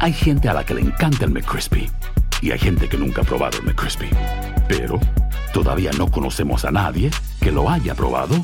[0.00, 1.90] Hay gente a la que le encanta el McCrispy
[2.40, 4.08] y hay gente que nunca ha probado el McCrispy.
[4.68, 4.98] Pero
[5.52, 8.34] todavía no conocemos a nadie que lo haya probado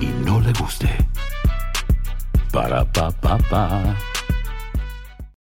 [0.00, 0.88] y no le guste.
[2.52, 3.96] Para pa pa pa.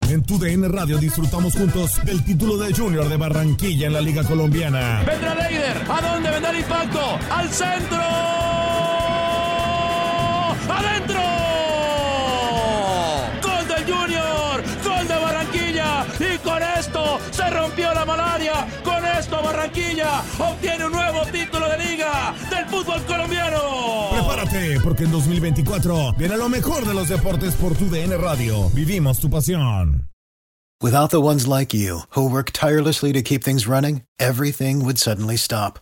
[0.09, 4.23] En tu DN Radio disfrutamos juntos del título de Junior de Barranquilla en la Liga
[4.23, 5.03] Colombiana.
[5.05, 5.77] Vendrá Leider.
[5.89, 7.19] ¿A dónde vendrá el impacto?
[7.29, 7.97] ¡Al centro!
[10.69, 11.32] ¡Adentro!
[19.63, 24.09] Barranquilla obtiene un nuevo título de liga del fútbol colombiano.
[24.11, 28.69] Prepárate, porque en 2024 viene lo mejor de los deportes por tu DN Radio.
[28.71, 30.09] Vivimos tu pasión.
[30.81, 35.37] Without the ones like you, who work tirelessly to keep things running, everything would suddenly
[35.37, 35.79] stop.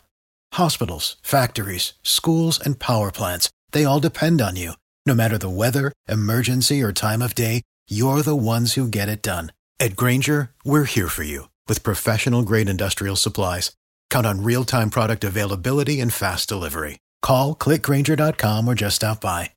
[0.52, 4.74] Hospitals, factories, schools, and power plants, they all depend on you.
[5.06, 9.22] No matter the weather, emergency, or time of day, you're the ones who get it
[9.22, 9.50] done.
[9.80, 13.72] At Granger, we're here for you with professional grade industrial supplies.
[14.10, 16.98] Count on real time product availability and fast delivery.
[17.22, 19.50] Call clickgranger.com or just stop by.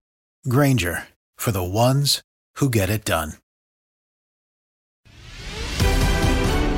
[0.48, 2.22] Granger for the ones
[2.56, 3.34] who get it done.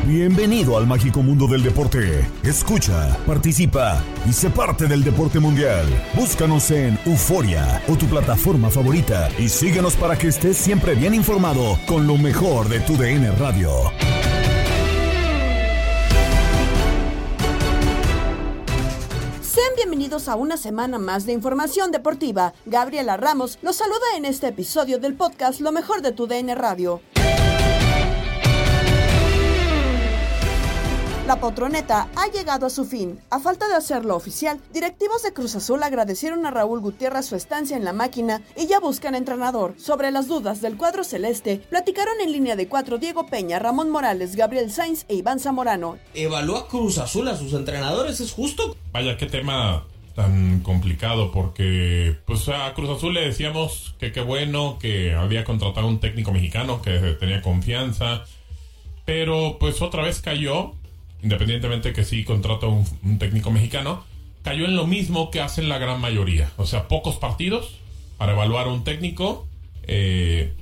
[0.07, 2.25] Bienvenido al mágico mundo del deporte.
[2.41, 5.85] Escucha, participa y sé parte del deporte mundial.
[6.15, 11.77] Búscanos en Euforia o tu plataforma favorita y síguenos para que estés siempre bien informado
[11.85, 13.91] con lo mejor de tu DN Radio.
[19.57, 22.53] Sean bienvenidos a una semana más de información deportiva.
[22.67, 27.01] Gabriela Ramos los saluda en este episodio del podcast Lo mejor de tu DN Radio.
[31.27, 33.19] La Potroneta ha llegado a su fin.
[33.29, 37.75] A falta de hacerlo oficial, directivos de Cruz Azul agradecieron a Raúl Gutiérrez su estancia
[37.75, 39.75] en la máquina y ya buscan entrenador.
[39.77, 44.37] Sobre las dudas del cuadro celeste, platicaron en línea de cuatro Diego Peña, Ramón Morales,
[44.37, 45.97] Gabriel Sainz e Iván Zamorano.
[46.13, 48.21] ¿Evalúa Cruz Azul a sus entrenadores?
[48.21, 48.77] ¿Es justo?
[48.93, 49.83] Vaya, qué tema
[50.15, 55.87] tan complicado porque pues a Cruz Azul le decíamos que qué bueno que había contratado
[55.87, 58.23] un técnico mexicano que tenía confianza,
[59.03, 60.71] pero pues otra vez cayó
[61.27, 64.05] independientemente que sí contrata un, técnico mexicano,
[64.43, 66.49] cayó en lo mismo que hacen la gran mayoría.
[66.55, 67.79] O sea, pocos partidos
[68.17, 69.45] para evaluar a un técnico.
[69.83, 70.53] Eh,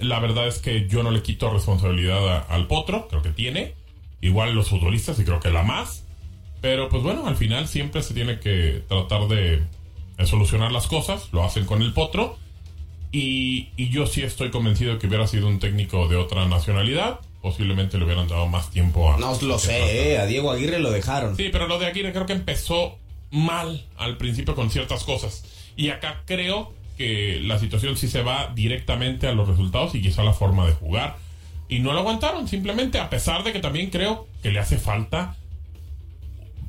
[0.00, 3.74] la verdad es que yo no le quito responsabilidad al potro, creo que tiene.
[4.22, 6.06] Igual los futbolistas y creo que la más.
[6.62, 9.60] Pero pues bueno, al final siempre se tiene que tratar de,
[10.16, 11.28] de solucionar las cosas.
[11.32, 12.38] Lo hacen con el potro.
[13.12, 17.98] Y, y yo sí estoy convencido que hubiera sido un técnico de otra nacionalidad posiblemente
[17.98, 19.18] le hubieran dado más tiempo a...
[19.18, 21.36] No lo sé, eh, a Diego Aguirre lo dejaron.
[21.36, 22.98] Sí, pero lo de Aguirre creo que empezó
[23.30, 25.44] mal al principio con ciertas cosas.
[25.76, 30.22] Y acá creo que la situación sí se va directamente a los resultados y quizá
[30.22, 31.18] a la forma de jugar.
[31.68, 35.36] Y no lo aguantaron, simplemente, a pesar de que también creo que le hace falta,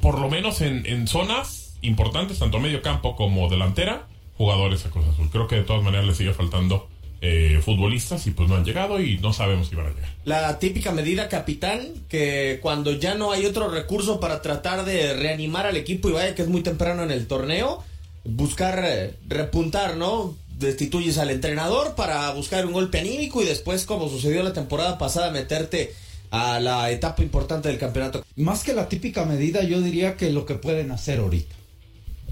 [0.01, 5.05] por lo menos en, en zonas importantes, tanto medio campo como delantera, jugadores a Cruz
[5.07, 5.29] Azul.
[5.31, 6.89] Creo que de todas maneras le sigue faltando
[7.21, 10.09] eh, futbolistas y pues no han llegado y no sabemos si van a llegar.
[10.25, 15.65] La típica medida capitán que cuando ya no hay otro recurso para tratar de reanimar
[15.65, 17.83] al equipo y vaya que es muy temprano en el torneo,
[18.23, 20.35] buscar eh, repuntar, ¿no?
[20.57, 25.31] Destituyes al entrenador para buscar un golpe anímico y después, como sucedió la temporada pasada,
[25.31, 25.93] meterte
[26.31, 28.25] a la etapa importante del campeonato.
[28.35, 31.55] Más que la típica medida, yo diría que lo que pueden hacer ahorita.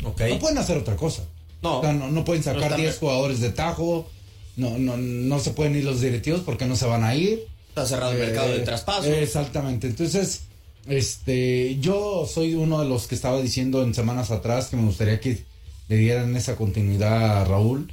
[0.03, 0.33] Okay.
[0.33, 1.23] No pueden hacer otra cosa.
[1.61, 4.09] No, o sea, no, no, pueden sacar no 10 jugadores de tajo.
[4.55, 7.47] No, no, no se pueden ir los directivos porque no se van a ir.
[7.69, 9.11] Está cerrado el mercado de traspaso.
[9.11, 9.87] Exactamente.
[9.87, 10.41] Entonces,
[10.87, 15.19] este, yo soy uno de los que estaba diciendo en semanas atrás que me gustaría
[15.19, 15.43] que
[15.87, 17.91] le dieran esa continuidad a Raúl.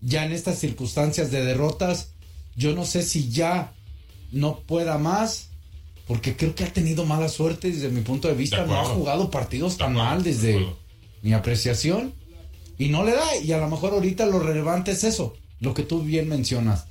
[0.00, 2.08] Ya en estas circunstancias de derrotas,
[2.56, 3.72] yo no sé si ya
[4.32, 5.50] no pueda más,
[6.08, 8.62] porque creo que ha tenido mala suerte desde mi punto de vista.
[8.62, 10.66] De no ha jugado partidos tan mal desde
[11.22, 12.14] mi apreciación.
[12.78, 13.36] Y no le da.
[13.36, 16.86] Y a lo mejor ahorita lo relevante es eso lo que tú bien mencionas.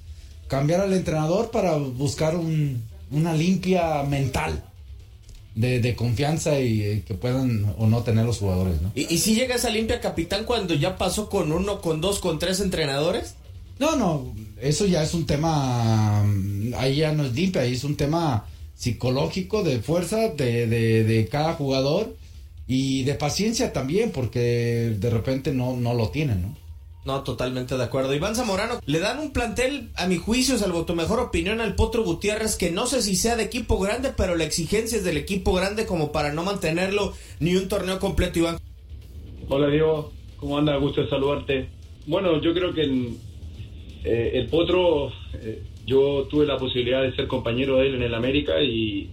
[0.48, 4.64] Cambiar al entrenador para buscar un, una limpia mental
[5.56, 8.92] de, de confianza y eh, que puedan o no tener los jugadores, ¿no?
[8.96, 12.40] ¿Y, ¿Y, si llega esa limpia capitán cuando ya pasó con uno, con dos, con
[12.40, 13.36] tres entrenadores?
[13.80, 17.84] No, no, eso ya es un tema, mm, ahí ya no es limpia, ahí es
[17.84, 18.46] un tema
[18.76, 22.16] psicológico, de fuerza de, de, de cada jugador
[22.68, 26.56] y de paciencia también, porque de repente no, no lo tienen, ¿no?
[27.06, 28.14] No, totalmente de acuerdo.
[28.14, 32.04] Iván Zamorano, le dan un plantel, a mi juicio, salvo tu mejor opinión, al Potro
[32.04, 35.54] Gutiérrez, que no sé si sea de equipo grande, pero la exigencia es del equipo
[35.54, 38.58] grande como para no mantenerlo ni un torneo completo, Iván.
[39.48, 40.76] Hola Diego, ¿cómo anda?
[40.76, 41.70] Gusto de saludarte.
[42.06, 43.18] Bueno, yo creo que en,
[44.04, 48.14] eh, el Potro, eh, yo tuve la posibilidad de ser compañero de él en el
[48.14, 49.10] América y,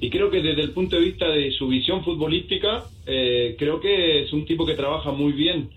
[0.00, 4.24] y creo que desde el punto de vista de su visión futbolística, eh, creo que
[4.24, 5.70] es un tipo que trabaja muy bien.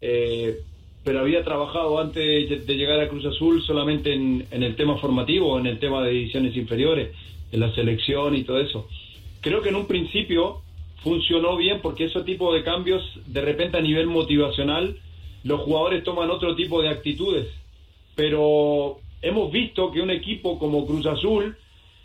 [0.00, 0.58] Eh,
[1.04, 5.66] pero había trabajado antes de llegar a Cruz Azul solamente en, el tema formativo, en
[5.66, 7.10] el tema de divisiones inferiores,
[7.50, 8.86] en la selección y todo eso.
[9.40, 10.60] Creo que en un principio
[11.02, 14.96] funcionó bien porque ese tipo de cambios, de repente a nivel motivacional,
[15.42, 17.48] los jugadores toman otro tipo de actitudes.
[18.14, 21.56] Pero hemos visto que un equipo como Cruz Azul,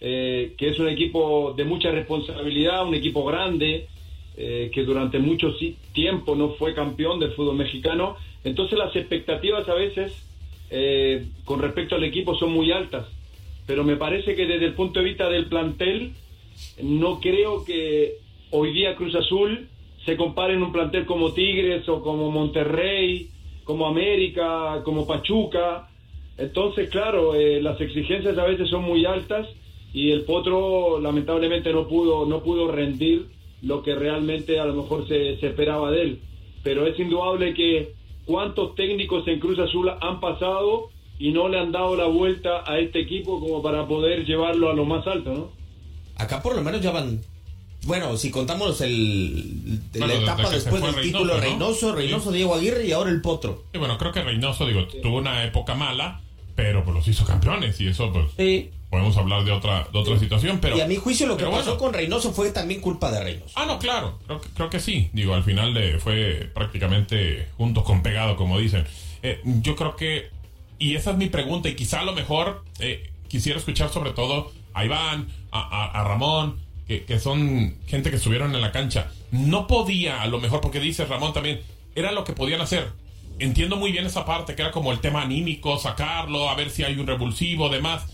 [0.01, 3.87] eh, que es un equipo de mucha responsabilidad, un equipo grande,
[4.35, 5.53] eh, que durante mucho
[5.93, 8.17] tiempo no fue campeón del fútbol mexicano,
[8.47, 10.13] entonces las expectativas a veces
[10.69, 13.07] eh, con respecto al equipo son muy altas.
[13.65, 16.13] Pero me parece que desde el punto de vista del plantel,
[16.81, 18.15] no creo que
[18.51, 19.67] hoy día Cruz Azul
[20.05, 23.29] se compare en un plantel como Tigres o como Monterrey,
[23.65, 25.89] como América, como Pachuca.
[26.37, 29.47] Entonces, claro, eh, las exigencias a veces son muy altas
[29.93, 33.25] y el Potro lamentablemente no pudo, no pudo rendir
[33.61, 36.19] lo que realmente a lo mejor se, se esperaba de él.
[36.63, 37.96] Pero es indudable que
[38.27, 42.77] cuántos técnicos en Cruz Azul han pasado y no le han dado la vuelta a
[42.77, 45.49] este equipo como para poder llevarlo a lo más alto, ¿no?
[46.17, 47.21] Acá por lo menos ya van.
[47.85, 51.39] Bueno, si contamos el, Bueno, la etapa después del Reynoso, título ¿no?
[51.39, 53.63] Reynoso, Reynoso, Diego Aguirre y ahora el Potro.
[53.73, 56.21] Y bueno, creo que Reynoso, digo, tuvo una época mala,
[56.55, 58.71] pero pues los hizo campeones y eso, pues, Sí.
[58.89, 60.77] Podemos hablar de otra, de otra situación, pero...
[60.77, 61.77] y a mi juicio lo que pasó bueno.
[61.77, 63.51] con Reynoso fue también culpa de Reynoso.
[63.55, 65.09] Ah, no, claro, creo que, creo que sí.
[65.13, 68.85] Digo, al final de, fue prácticamente juntos con pegado, como dicen.
[69.23, 70.29] Eh, yo creo que,
[70.79, 74.51] y esa es mi pregunta, y quizá a lo mejor eh, quisiera escuchar sobre todo
[74.73, 76.57] a Iván, a, a- a Ramón,
[76.87, 79.11] que, que son gente que estuvieron en la cancha.
[79.31, 81.59] No podía, a lo mejor, porque dice Ramón también,
[81.95, 82.91] era lo que podían hacer.
[83.39, 86.83] Entiendo muy bien esa parte, que era como el tema anímico, sacarlo, a ver si
[86.83, 88.05] hay un revulsivo, demás.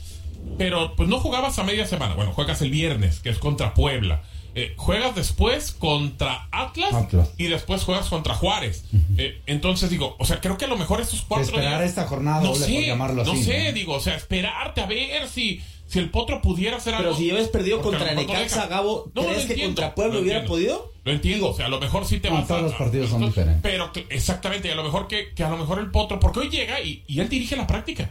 [0.58, 2.16] Pero pues no jugabas a media semana.
[2.16, 4.22] Bueno, juegas el viernes, que es contra Puebla.
[4.56, 7.32] Eh, juegas después contra Atlas, Atlas.
[7.38, 8.86] y después juegas contra Juárez.
[9.18, 12.06] Eh, entonces digo, o sea, creo que a lo mejor estos cuatro Esperar días- esta
[12.06, 13.74] jornada no doble, sé, por llamarlo no así, sé, ¿no?
[13.74, 17.10] digo, o sea, esperarte a ver si si el Potro pudiera hacer algo.
[17.10, 18.66] Pero si llevas perdido contra Necaxa.
[18.68, 20.50] Gabo, No, ¿crees que contra Puebla hubiera entiendo.
[20.80, 20.94] podido?
[21.04, 23.24] Lo entiendo, o sea, a lo mejor sí te vas todos a- los partidos son
[23.24, 23.72] entonces, diferentes.
[23.72, 26.40] Pero que- exactamente, y a lo mejor que, que a lo mejor el Potro, porque
[26.40, 28.10] hoy llega y, y él dirige la práctica.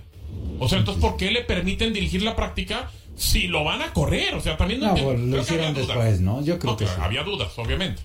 [0.65, 4.35] O sea, entonces, ¿por qué le permiten dirigir la práctica si lo van a correr?
[4.35, 5.13] O sea, también No, entiendo.
[5.13, 5.89] pues, lo hicieron dudas.
[5.89, 6.45] después, ¿no?
[6.45, 7.05] Yo creo que claro, sí.
[7.07, 8.03] Había dudas, obviamente.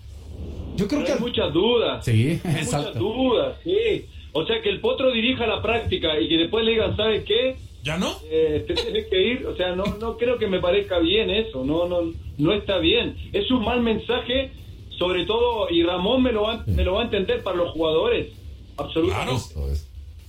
[0.75, 1.13] Yo creo Pero que...
[1.13, 2.06] hay muchas dudas.
[2.06, 4.06] Sí, Hay muchas dudas, sí.
[4.33, 7.56] O sea, que el potro dirija la práctica y que después le digan, ¿sabes qué?
[7.83, 8.12] ¿Ya no?
[8.30, 9.48] Eh, te tienes que ir.
[9.48, 11.63] O sea, no, no creo que me parezca bien eso.
[11.63, 13.15] No, no, no está bien.
[13.33, 14.51] Es un mal mensaje,
[15.00, 18.27] sobre todo, y Ramón me lo va, me lo va a entender para los jugadores.
[18.77, 19.42] Absolutamente.
[19.53, 19.71] Claro.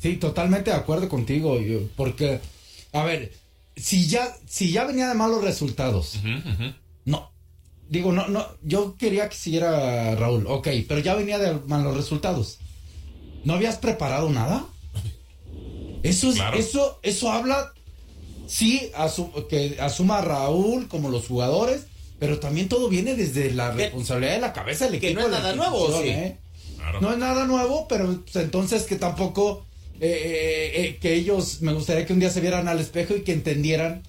[0.01, 1.59] Sí, totalmente de acuerdo contigo,
[1.97, 2.41] porque,
[2.93, 3.33] a ver,
[3.77, 6.15] si ya, si ya venía de malos resultados,
[7.05, 7.31] no,
[7.89, 12.59] digo, no, no, yo quería que siguiera Raúl, ok, pero ya venía de malos resultados.
[13.45, 14.67] ¿No habías preparado nada?
[16.03, 16.57] Eso es, Claro.
[16.59, 17.73] eso, eso habla,
[18.47, 21.87] sí, asu- que asuma a Raúl como los jugadores,
[22.21, 25.21] pero también todo viene desde la Que- responsabilidad de la cabeza del que equipo.
[25.23, 26.09] no es nada nuevo, sí.
[26.09, 26.37] ¿eh?
[26.77, 27.01] Claro.
[27.01, 29.67] No es nada nuevo, pero pues, entonces que tampoco
[30.01, 33.23] eh, eh, eh, que ellos me gustaría que un día se vieran al espejo y
[33.23, 34.03] que entendieran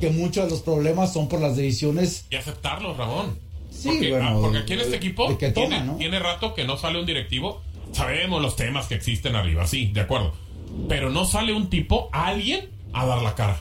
[0.00, 2.26] que muchos de los problemas son por las decisiones.
[2.30, 3.38] Y aceptarlo, Ramón.
[3.70, 5.96] Sí, porque, bueno, ah, porque aquí en este de- equipo de que toma, tiene, ¿no?
[5.96, 7.62] tiene rato que no sale un directivo.
[7.92, 10.34] Sabemos los temas que existen arriba, sí, de acuerdo.
[10.88, 13.60] Pero no sale un tipo, alguien, a dar la cara.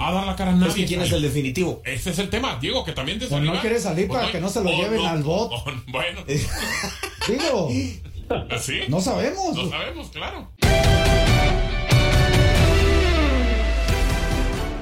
[0.00, 0.68] A dar la cara a nadie.
[0.68, 1.82] Es que quién es el definitivo.
[1.84, 4.48] Ese es el tema, Diego, que también desde Pues no quiere salir para que no
[4.48, 5.50] se lo lleven al bot.
[5.52, 6.20] oh, bueno,
[7.28, 7.68] Digo,
[8.50, 8.80] así.
[8.88, 9.54] no sabemos.
[9.54, 10.48] No sabemos, claro.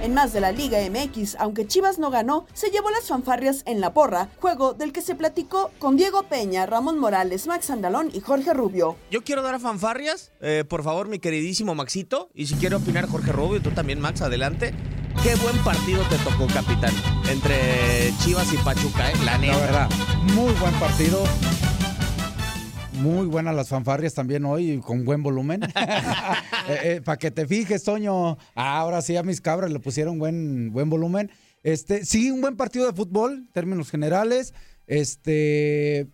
[0.02, 3.80] En más de la Liga MX, aunque Chivas no ganó, se llevó las fanfarrias en
[3.80, 8.20] la porra, juego del que se platicó con Diego Peña, Ramón Morales, Max Andalón y
[8.20, 8.96] Jorge Rubio.
[9.10, 12.28] Yo quiero dar a fanfarrias, eh, por favor, mi queridísimo Maxito.
[12.34, 14.72] Y si quiere opinar Jorge Rubio, tú también, Max, adelante.
[15.24, 16.92] Qué buen partido te tocó, capitán.
[17.28, 19.14] Entre Chivas y Pachuca, ¿eh?
[19.24, 19.58] La La neta.
[19.58, 19.90] verdad,
[20.34, 21.24] muy buen partido.
[22.96, 25.60] Muy buenas las fanfarrias también hoy, con buen volumen.
[26.68, 28.36] Eh, eh, Para que te fijes, Toño.
[28.56, 31.30] Ahora sí a mis cabras le pusieron buen, buen volumen.
[31.62, 34.52] Este, sí, un buen partido de fútbol, en términos generales.
[34.88, 36.08] Este.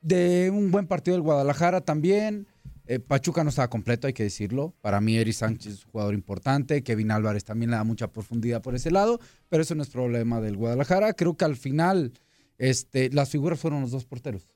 [0.00, 2.46] De un buen partido del Guadalajara también.
[2.86, 4.74] Eh, Pachuca no estaba completo, hay que decirlo.
[4.80, 6.84] Para mí, Eri Sánchez es un jugador importante.
[6.84, 9.18] Kevin Álvarez también le da mucha profundidad por ese lado.
[9.48, 11.14] Pero eso no es problema del Guadalajara.
[11.14, 12.12] Creo que al final,
[12.58, 14.46] este, las figuras fueron los dos porteros.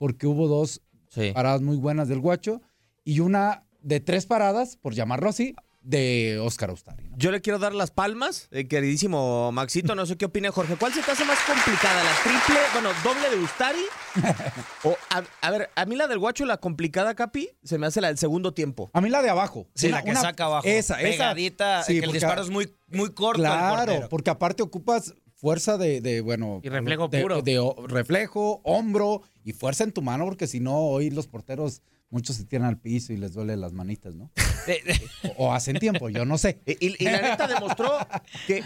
[0.00, 0.80] Porque hubo dos
[1.10, 1.32] Sí.
[1.34, 2.62] paradas muy buenas del Guacho
[3.04, 7.08] y una de tres paradas, por llamarlo así, de Oscar Austari.
[7.08, 7.16] ¿no?
[7.18, 10.76] Yo le quiero dar las palmas, eh, queridísimo Maxito, no sé qué opina Jorge.
[10.76, 12.02] ¿Cuál se te hace más complicada?
[12.04, 13.80] ¿La triple, bueno, doble de Ustari?
[14.84, 18.00] o, a, a ver, a mí la del guacho, la complicada, Capi, se me hace
[18.00, 18.90] la del segundo tiempo.
[18.92, 19.68] A mí la de abajo.
[19.74, 20.66] Sí, Una- la que una- saca abajo.
[20.66, 21.10] Esa, esa.
[21.10, 23.40] Pegadita, Sí, que el disparo es muy, muy corto.
[23.40, 26.60] Claro, porque aparte ocupas fuerza de, de, bueno...
[26.62, 27.42] Y reflejo de- puro.
[27.42, 32.36] De, reflejo, hombro y fuerza en tu mano, porque si no, hoy los porteros, muchos
[32.36, 34.30] se tiran al piso y les duele las manitas, ¿no?
[35.36, 36.60] O, o hacen tiempo, yo no sé.
[36.66, 37.90] Y, y- y la neta demostró
[38.46, 38.62] que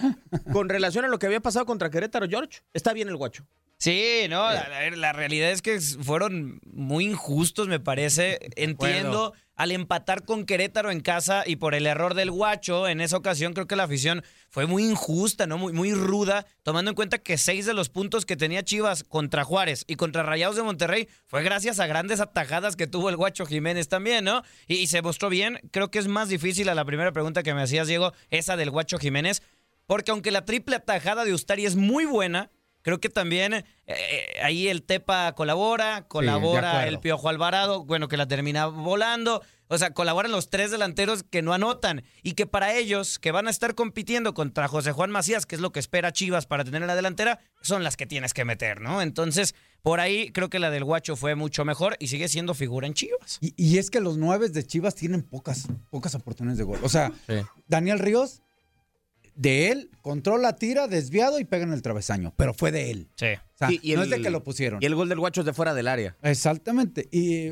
[0.52, 3.46] con relación a lo que había pasado contra Querétaro, George, está bien el guacho.
[3.78, 8.38] Sí, no, la, la- la realidad es que fueron muy injustos, me parece.
[8.56, 13.16] Entiendo, al empatar con Querétaro en casa y por el error del guacho, en esa
[13.16, 15.58] ocasión creo que la afición fue muy injusta, ¿no?
[15.58, 19.44] Muy, muy ruda, tomando en cuenta que seis de los puntos que tenía Chivas contra
[19.44, 23.46] Juárez y contra Rayados de Monterrey fue gracias a grandes atajadas que tuvo el guacho
[23.46, 24.42] Jiménez también, ¿no?
[24.66, 25.60] Y, y se mostró bien.
[25.70, 28.70] Creo que es más difícil a la primera pregunta que me hacías, Diego, esa del
[28.70, 29.42] guacho Jiménez,
[29.86, 32.50] porque aunque la triple atajada de Ustari es muy buena,
[32.84, 38.18] Creo que también eh, eh, ahí el Tepa colabora, colabora el Piojo Alvarado, bueno, que
[38.18, 39.42] la termina volando.
[39.68, 42.04] O sea, colaboran los tres delanteros que no anotan.
[42.22, 45.62] Y que para ellos, que van a estar compitiendo contra José Juan Macías, que es
[45.62, 48.82] lo que espera Chivas para tener en la delantera, son las que tienes que meter,
[48.82, 49.00] ¿no?
[49.00, 52.86] Entonces, por ahí creo que la del Guacho fue mucho mejor y sigue siendo figura
[52.86, 53.38] en Chivas.
[53.40, 56.80] Y, y es que los nueve de Chivas tienen pocas, pocas oportunidades de gol.
[56.82, 57.10] O sea,
[57.66, 58.42] Daniel Ríos,
[59.36, 62.32] de él, controla, tira, desviado y pega en el travesaño.
[62.36, 63.08] Pero fue de él.
[63.16, 63.26] Sí.
[63.26, 64.82] O sea, Y- y no el- es de que lo pusieron.
[64.82, 66.16] Y el gol del guacho es de fuera del área.
[66.22, 67.08] Exactamente.
[67.10, 67.50] Y,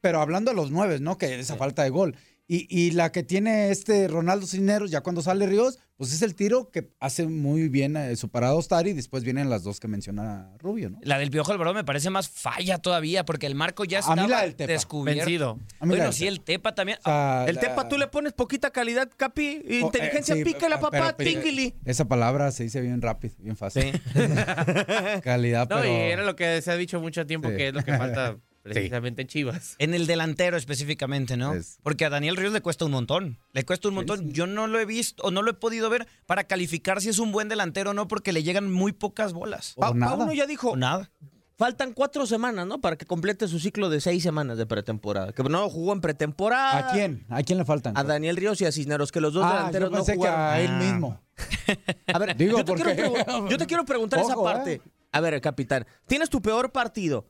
[0.00, 1.16] pero hablando de los nueve, ¿no?
[1.18, 2.16] Que esa falta de gol.
[2.46, 6.34] Y, y la que tiene este Ronaldo Cisneros, ya cuando sale Ríos, pues es el
[6.34, 8.90] tiro que hace muy bien eh, su parado Ostari.
[8.90, 10.98] Y después vienen las dos que menciona Rubio, ¿no?
[11.02, 14.66] La del Piojo Alvarado me parece más falla todavía, porque el marco ya la Tepa.
[14.70, 15.20] descubierto.
[15.24, 15.58] Vencido.
[15.80, 16.98] A mí la Bueno, sí, el Tepa también.
[16.98, 19.62] O sea, El la- Tepa, tú le pones poquita calidad, Capi.
[19.66, 21.74] Oh, Inteligencia, eh, sí, pícala, pero- papá, pero- tíngili.
[21.86, 24.02] Esa palabra se dice bien rápido, bien fácil.
[25.22, 25.88] Calidad, No, pero...
[25.88, 27.56] y era lo que se ha dicho mucho tiempo Sí.
[27.56, 29.76] que es lo que falta precisamente en Chivas.
[29.78, 31.54] En el delantero específicamente, ¿no?
[31.54, 33.38] Es- Porque a Daniel Ríos le cuesta un montón.
[33.52, 34.32] Le cuesta un montón.
[34.32, 37.18] Yo no lo he visto o no lo he podido ver para calificar si es
[37.20, 39.74] un buen delantero o no, porque le llegan muy pocas bolas.
[39.76, 40.16] Pa- O nada.
[40.16, 41.10] Pauno ya dijo, O nada.
[41.56, 42.80] faltan cuatro semanas, ¿no?
[42.80, 45.32] Para que complete su ciclo de seis semanas de pretemporada.
[45.32, 46.88] Que no jugó en pretemporada.
[46.88, 47.24] ¿A quién?
[47.28, 47.96] ¿A quién le faltan?
[47.96, 50.16] A Daniel Ríos y a Cisneros, que los dos ah, yo delanteros no pensé que
[50.18, 50.40] jugaron.
[50.40, 51.20] a él mismo.
[52.12, 54.72] A ver, Digo, yo, te porque- quiero pregu- yo te quiero preguntar esa Ojo, parte.
[54.74, 54.80] eh.
[55.12, 57.26] A ver, capitán, tienes tu peor partido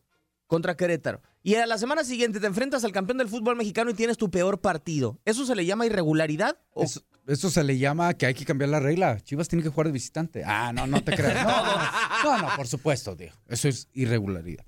[0.55, 3.95] contra Querétaro y a la semana siguiente te enfrentas al campeón del fútbol mexicano y
[3.95, 5.19] tienes tu peor partido.
[5.25, 6.57] ¿Eso se le llama irregularidad?
[6.73, 9.21] ¿O Eso, eso se le llama que hay que cambiar la regla.
[9.21, 10.43] Chivas tiene que jugar de visitante.
[10.47, 11.45] Ah, no, no te creas.
[11.45, 13.33] No, no, no, por supuesto, tío.
[13.49, 14.65] Eso es irregularidad.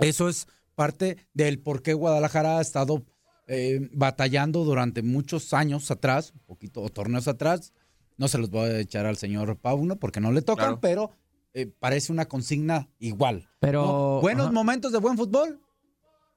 [0.00, 3.04] Eso es parte del por qué Guadalajara ha estado
[3.46, 7.72] eh, batallando durante muchos años atrás, un poquito, o torneos atrás.
[8.18, 10.80] No se los voy a echar al señor Pauno porque no le tocan, Claro.
[10.80, 11.10] pero
[11.54, 13.48] eh, parece una consigna igual.
[13.60, 14.20] Pero- ¿no?
[14.20, 14.52] Buenos ajá.
[14.52, 15.60] momentos de buen fútbol,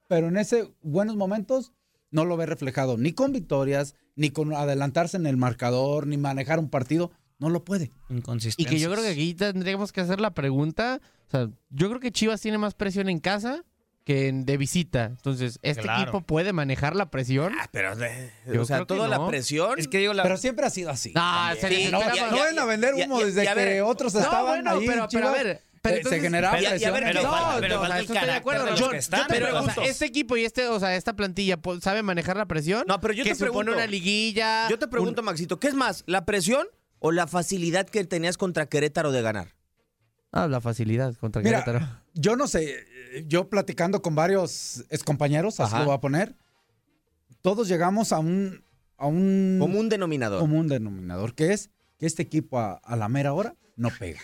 [0.08, 1.74] pero en ese buenos momentos
[2.12, 6.60] no lo ve reflejado ni con victorias, ni con adelantarse en el marcador, ni manejar
[6.60, 7.12] un partido.
[7.40, 7.92] No lo puede.
[8.10, 8.72] Y Inconsistencias.
[8.74, 11.02] que yo creo que aquí tendríamos que hacer la pregunta.
[11.28, 13.66] O sea, yo creo que Chivas tiene más presión en casa
[14.04, 15.06] que en de visita.
[15.06, 16.02] Entonces, ¿este Claro.
[16.04, 17.54] equipo puede manejar la presión?
[17.60, 19.28] Ah, pero, de- Yo o sea, toda la no.
[19.28, 19.80] presión.
[19.80, 21.14] Es que digo, la, Pero siempre ha sido así.
[21.16, 23.70] Ah, se Sí, le no, no vayan a vender humo ya- desde ya ver.
[23.70, 24.88] que otros No, estaban bueno, ahí.
[24.88, 25.62] pero, pero a ver.
[25.82, 26.94] pero eh, entonces- se generaba presión.
[26.94, 27.30] ver, pero no,
[27.62, 28.66] pero no, o falta sea, el eso estoy de acuerdo.
[28.76, 29.82] Yo- los que están, yo te pero.
[29.84, 32.84] ¿este equipo y este, o sea, esta plantilla sabe manejar la presión?
[32.88, 34.68] No, pero yo que te supone pregunto- una liguilla.
[34.70, 36.68] Yo te pregunto, Maxito, ¿qué es más, la presión
[37.00, 39.48] o la facilidad que tenías contra Querétaro de ganar?
[40.36, 41.88] Ah, la facilidad contra Mira, Querétaro.
[42.16, 42.86] yo no sé, eh,
[43.28, 45.80] yo platicando con varios excompañeros, así Ajá.
[45.80, 46.36] lo voy a poner,
[47.42, 48.64] todos llegamos a un,
[48.98, 50.40] a un Común denominador.
[50.40, 54.20] común denominador, que es que este equipo a, a la mera hora no pega.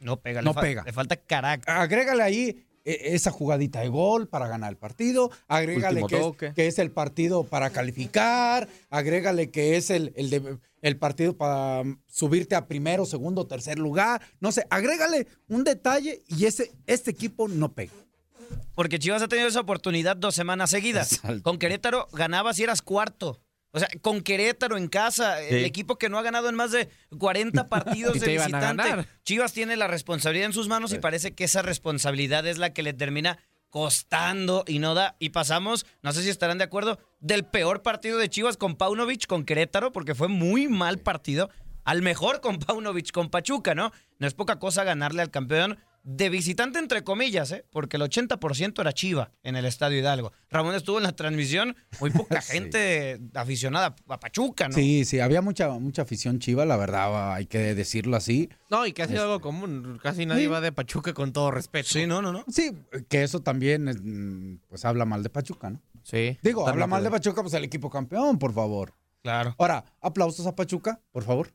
[0.00, 0.42] no pega.
[0.42, 0.82] no le, pega.
[0.84, 1.74] Le falta carácter.
[1.74, 6.52] Agrégale ahí esa jugadita de gol para ganar el partido, agrégale que es, toque.
[6.54, 11.82] que es el partido para calificar, agrégale que es el, el, de- el partido para
[12.06, 17.48] subirte a primero, segundo, tercer lugar, no sé, agrégale un detalle y ese, este equipo
[17.48, 17.92] no pega.
[18.74, 21.20] porque Chivas ha tenido esa oportunidad dos semanas seguidas.
[21.42, 23.40] Con Querétaro ganabas y eras cuarto.
[23.72, 26.88] O sea, con Querétaro en casa, el equipo que no ha ganado en más de
[27.18, 29.06] 40 partidos de visitante.
[29.24, 32.82] Chivas tiene la responsabilidad en sus manos y parece que esa responsabilidad es la que
[32.82, 33.38] le termina
[33.70, 35.16] costando y no da.
[35.20, 39.26] Y pasamos, no sé si estarán de acuerdo, del peor partido de Chivas con Paunovic,
[39.26, 41.48] con Querétaro, porque fue muy mal partido,
[41.84, 43.92] al mejor con Paunovic, con Pachuca, ¿no?
[44.18, 47.64] No es poca cosa ganarle al campeón de visitante, entre comillas, ¿eh?
[47.70, 50.32] porque el 80% era Chiva en el Estadio Hidalgo.
[50.48, 54.74] Ramón estuvo en la transmisión, muy poca gente aficionada a Pachuca, ¿no?
[54.74, 58.48] Sí, sí, había mucha, mucha afición chiva, la verdad, hay que decirlo así.
[58.70, 60.00] No, y que ha sido algo común.
[60.02, 61.88] Casi nadie va de Pachuca con todo respeto.
[61.90, 62.44] Sí, no, no, no.
[62.48, 62.72] Sí,
[63.08, 63.98] que eso también, es,
[64.68, 65.80] pues habla mal de Pachuca, ¿no?
[66.02, 66.38] Sí.
[66.42, 68.94] Digo, habla mal de de- Pachuca, pues el equipo campeón, por favor.
[69.22, 69.54] Claro.
[69.58, 71.52] Ahora, aplausos a Pachuca, por favor.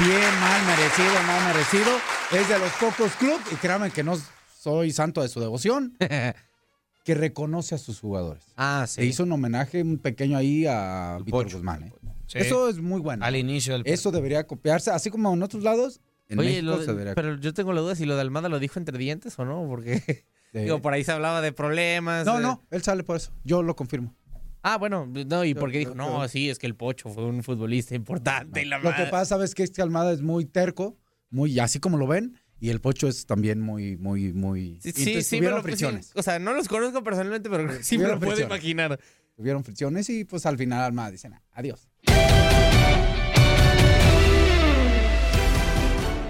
[0.00, 1.90] Bien, mal merecido, mal merecido.
[2.32, 4.14] Es de los pocos clubes, y créanme que no
[4.58, 5.96] soy santo de su devoción,
[7.04, 8.44] que reconoce a sus jugadores.
[8.56, 11.82] Ah, Se hizo un homenaje, un pequeño ahí a Víctor Guzmán.
[11.84, 11.92] ¿eh?
[12.26, 12.38] Sí.
[12.38, 13.24] Eso es muy bueno.
[13.24, 16.00] Al inicio del Eso debería copiarse, así como en otros lados.
[16.28, 18.48] En Oye, México de- se debería pero yo tengo la duda si lo de Almada
[18.48, 20.24] lo dijo entre dientes o no, porque
[20.54, 22.24] digo, por ahí se hablaba de problemas.
[22.24, 23.32] No, de- no, él sale por eso.
[23.44, 24.14] Yo lo confirmo.
[24.62, 27.94] Ah, bueno, no, y porque dijo, no, sí, es que el Pocho fue un futbolista
[27.96, 30.96] importante y la Lo que pasa, sabes que este Almada es muy terco,
[31.32, 34.78] muy así como lo ven, y el Pocho es también muy, muy, muy.
[34.80, 36.06] Sí, sí, entonces sí, me tuvieron lo- fricciones.
[36.06, 38.46] sí, o sea, no los conozco personalmente, pero sí me lo puedo fricciones.
[38.46, 39.00] imaginar.
[39.34, 41.88] Tuvieron fricciones y pues al final Almada dicen, adiós.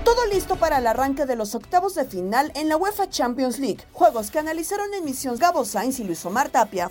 [0.05, 3.79] Todo listo para el arranque de los octavos de final en la UEFA Champions League,
[3.93, 6.91] juegos que analizaron en misión Gabo Sainz y Luis Omar Tapia.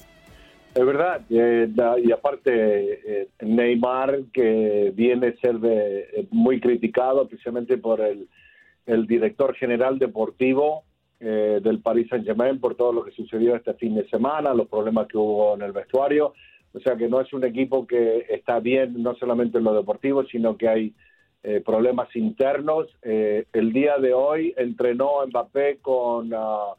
[0.74, 1.70] Es verdad, eh,
[2.02, 8.28] y aparte eh, Neymar que viene a ser eh, muy criticado precisamente por el,
[9.08, 10.84] director general deportivo
[11.20, 14.68] eh, del Paris Saint Germain por todo lo que sucedió este fin de semana, los
[14.68, 16.34] problemas que hubo en el vestuario,
[16.74, 20.26] o sea que no es un equipo que está bien no solamente en lo deportivo,
[20.26, 20.94] sino que hay
[21.44, 22.88] eh, problemas internos.
[23.02, 26.74] El día de hoy entrenó Mbappé con ah,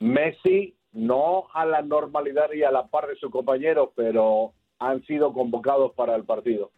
[0.00, 5.32] Messi, no a la normalidad y a la par de sus compañeros, pero han sido
[5.32, 6.70] convocados para el partido.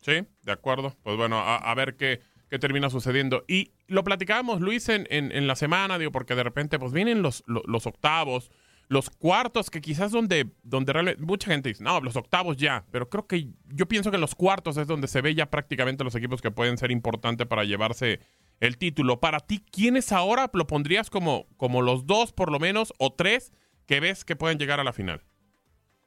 [0.00, 0.92] Sí, de acuerdo.
[1.02, 3.44] Pues bueno, a, ver qué, qué termina sucediendo.
[3.48, 7.22] Y lo platicábamos, Luis, en, en, en la semana, digo, porque de repente pues vienen
[7.22, 8.50] los, lo- los, octavos,
[8.88, 13.08] los cuartos, que quizás donde, donde realmente mucha gente dice, no, los octavos ya, pero
[13.08, 16.42] creo que yo pienso que los cuartos es donde se ve ya prácticamente los equipos
[16.42, 18.20] que pueden ser importantes para llevarse
[18.66, 19.20] el título.
[19.20, 23.52] Para ti, ¿quiénes ahora lo pondrías como, como los dos por lo menos o tres
[23.86, 25.20] que ves que pueden llegar a la final?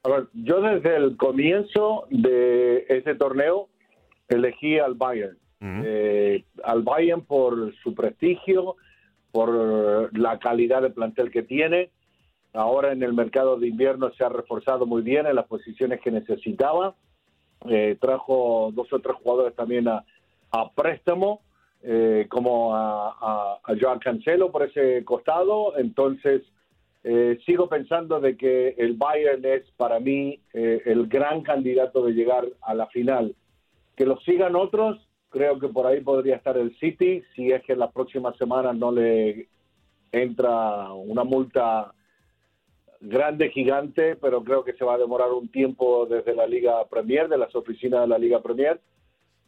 [0.04, 3.70] A ver, yo desde el comienzo de ese torneo
[4.28, 5.38] elegí al Bayern.
[5.60, 8.76] Eh, al Bayern por su prestigio,
[9.32, 11.89] por la calidad de plantel que tiene.
[12.54, 16.12] Ahora en el mercado de invierno se ha reforzado muy bien en las posiciones que
[16.12, 16.96] necesitaba.
[17.70, 20.06] Eh, trajo dos o tres jugadores también a,
[20.52, 21.41] a préstamo,
[21.84, 25.78] eh, como a, a, a Joao Cancelo por ese costado.
[25.78, 26.44] Entonces,
[27.04, 32.13] eh, sigo pensando de que el Bayern es para mí eh, el gran candidato de
[32.13, 33.36] llegar a la final.
[33.96, 37.74] Que lo sigan otros, creo que por ahí podría estar el City, si es que
[37.74, 39.48] en las próximas semanas no le
[40.12, 41.94] entra una multa
[43.00, 47.30] grande, gigante, pero creo que se va a demorar un tiempo desde la Liga Premier,
[47.30, 48.80] de las oficinas de la Liga Premier.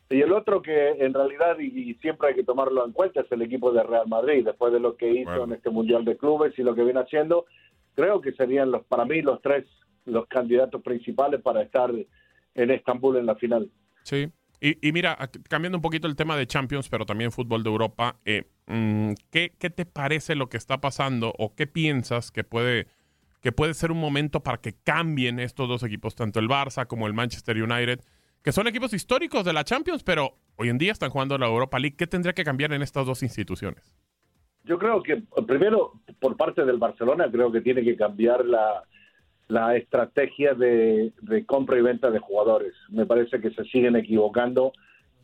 [0.10, 3.32] Y el otro que en realidad, y, y siempre hay que tomarlo en cuenta, es
[3.32, 6.58] el equipo de Real Madrid, después de lo que hizo en este Mundial de Clubes
[6.58, 7.46] y lo que viene haciendo,
[7.96, 9.66] creo que serían los para mí los tres
[10.06, 11.92] los candidatos principales para estar
[12.56, 13.70] en Estambul en la final.
[14.04, 14.32] Sí.
[14.62, 15.18] Y, y mira,
[15.48, 19.54] cambiando un poquito el tema de Champions, pero también fútbol de Europa, eh, mm, ¿qué,
[19.58, 22.88] qué te parece lo que está pasando o qué piensas que puede,
[23.42, 27.08] que puede ser un momento para que cambien estos dos equipos, tanto el Barça como
[27.08, 28.02] el Manchester United,
[28.44, 31.80] que son equipos históricos de la Champions, pero hoy en día están jugando la Europa
[31.80, 31.96] League?
[31.98, 33.96] ¿Qué tendría que cambiar en estas dos instituciones?
[34.64, 38.84] Yo creo que primero por parte del Barcelona creo que tiene que cambiar la,
[39.48, 42.74] la estrategia de, de compra y venta de jugadores.
[42.90, 44.74] Me parece que se siguen equivocando,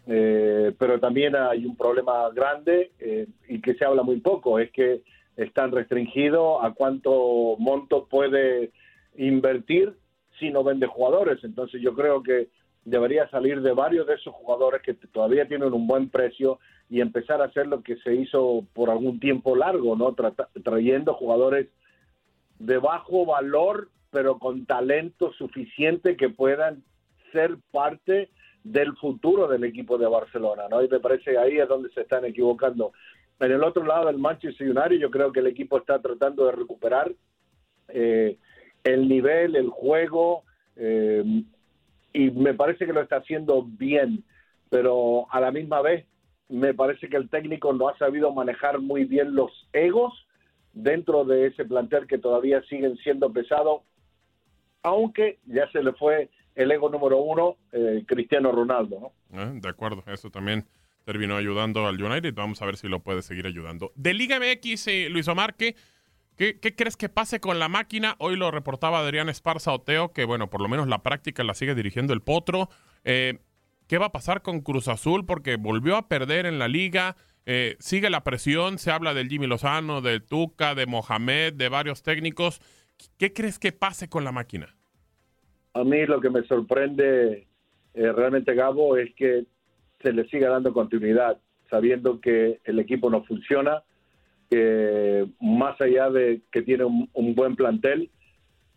[0.08, 4.72] eh, pero también hay un problema grande eh, y que se habla muy poco, es
[4.72, 5.02] que
[5.36, 8.72] están restringidos a cuánto monto puede
[9.18, 9.94] invertir
[10.40, 11.44] si no vende jugadores.
[11.44, 12.50] Entonces yo creo que
[12.86, 17.42] debería salir de varios de esos jugadores que todavía tienen un buen precio y empezar
[17.42, 20.16] a hacer lo que se hizo por algún tiempo largo, ¿no?
[20.64, 21.68] Trayendo jugadores
[22.60, 26.84] de bajo valor, pero con talento suficiente que puedan
[27.32, 28.30] ser parte
[28.64, 30.84] del futuro del equipo de Barcelona, ¿no?
[30.84, 32.94] Y me parece que ahí es donde se están equivocando.
[33.40, 36.52] en el otro lado del Manchester United, yo creo que el equipo está tratando de
[36.52, 37.12] recuperar
[37.90, 38.38] eh,
[38.84, 40.44] el nivel, el juego,
[40.76, 41.24] eh,
[42.16, 44.24] y me parece que lo está haciendo bien,
[44.70, 46.06] pero a la misma vez
[46.48, 50.14] me parece que el técnico no ha sabido manejar muy bien los egos
[50.72, 53.82] dentro de ese plantel que todavía siguen siendo pesados,
[54.82, 59.12] aunque ya se le fue el ego número uno, eh, Cristiano Ronaldo.
[59.34, 60.66] Eh, de acuerdo, eso también
[61.04, 62.34] terminó ayudando al United.
[62.34, 63.92] Vamos a ver si lo puede seguir ayudando.
[63.96, 65.76] De Liga MX, eh, Luis Omar, ¿qué,
[66.36, 68.16] ¿qué, crees que pase con la máquina?
[68.20, 71.76] Hoy lo reportaba Adrián Esparza Oteo, que bueno, por lo menos la práctica la sigue
[71.76, 72.70] dirigiendo el Potro.
[73.04, 75.26] ¿Qué va a pasar con Cruz Azul?
[75.26, 77.16] Porque volvió a perder en la liga.
[77.80, 82.62] sigue la presión, se habla del Jimmy Lozano, del Tuca, de Mohamed, de varios técnicos.
[83.18, 84.76] ¿Qué crees que pase con la máquina?
[85.76, 87.48] a mí lo que me sorprende
[87.94, 89.46] eh, realmente, Gabo, es que
[90.02, 91.38] se le siga dando continuidad,
[91.70, 93.84] sabiendo que el equipo no funciona,
[94.56, 98.10] que más allá de que tiene un, buen plantel,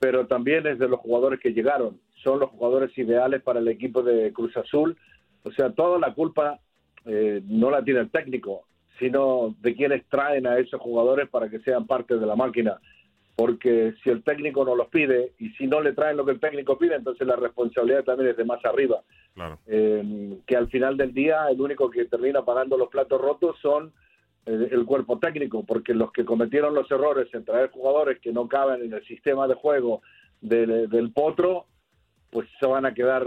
[0.01, 4.03] pero también es de los jugadores que llegaron, son los jugadores ideales para el equipo
[4.03, 4.97] de Cruz Azul.
[5.45, 6.59] O sea, toda la culpa
[7.05, 8.67] eh, no la tiene el técnico,
[8.99, 12.81] sino de quienes traen a esos jugadores para que sean parte de la máquina
[13.37, 16.41] porque si el técnico no los pide y si no le traen lo que el
[16.41, 19.01] técnico pide, entonces la responsabilidad también es de más arriba.
[19.69, 23.93] Eh, que al final del día el único que termina pagando los platos rotos son
[24.49, 28.83] el cuerpo técnico, porque los que cometieron los errores en traer jugadores que no caben
[28.83, 30.03] en el sistema de juego
[30.41, 31.67] del potro,
[32.31, 33.27] pues se van a quedar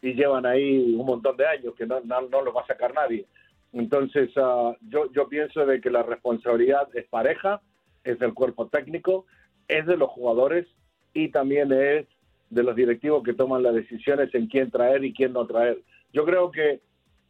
[0.00, 3.26] y llevan ahí un montón de años que no, no, los va a sacar nadie.
[3.72, 7.60] Entonces ah, yo, yo pienso de que la responsabilidad es pareja
[8.04, 9.26] es del cuerpo técnico,
[9.68, 10.66] es de los jugadores
[11.14, 12.06] y también es
[12.50, 15.80] de los directivos que toman las decisiones en quién traer y quién no traer.
[16.12, 16.80] Yo creo que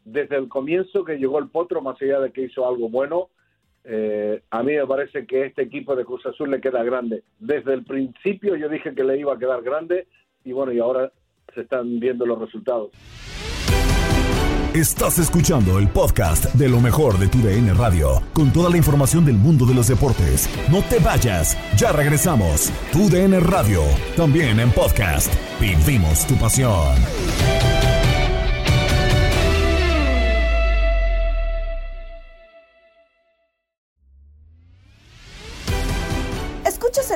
[0.05, 3.29] desde el comienzo que llegó el Potro, más allá de que hizo algo bueno,
[3.85, 7.23] eh, a mí me parece que este equipo de Cruz Azul le queda grande.
[7.38, 10.07] Desde el principio yo dije que le iba a quedar grande
[10.45, 11.12] y bueno, y ahora
[11.55, 12.91] se están viendo los resultados.
[14.75, 19.23] Estás escuchando el podcast de lo mejor de tu DN Radio, con toda la información
[19.23, 20.49] del mundo de los deportes.
[20.71, 22.73] No te vayas, ya regresamos.
[22.91, 23.83] Tu DN Radio,
[24.17, 25.31] también en podcast.
[25.61, 26.97] Vivimos tu pasión.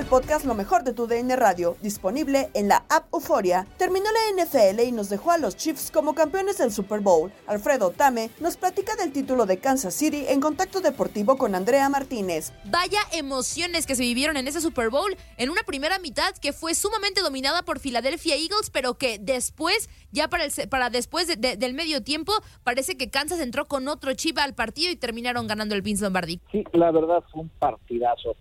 [0.06, 3.66] Podcast Lo mejor de tu DN Radio, disponible en la app Euforia.
[3.76, 7.32] Terminó la NFL y nos dejó a los Chiefs como campeones del Super Bowl.
[7.46, 12.52] Alfredo Tame nos platica del título de Kansas City en contacto deportivo con Andrea Martínez.
[12.64, 16.74] Vaya emociones que se vivieron en ese Super Bowl en una primera mitad que fue
[16.74, 22.02] sumamente dominada por Philadelphia Eagles, pero que después, ya para, el, para después del medio
[22.02, 26.04] tiempo, parece que Kansas entró con otro chip al partido y terminaron ganando el Vince
[26.04, 26.40] Lombardi.
[26.52, 28.36] Sí, la verdad fue un partidazo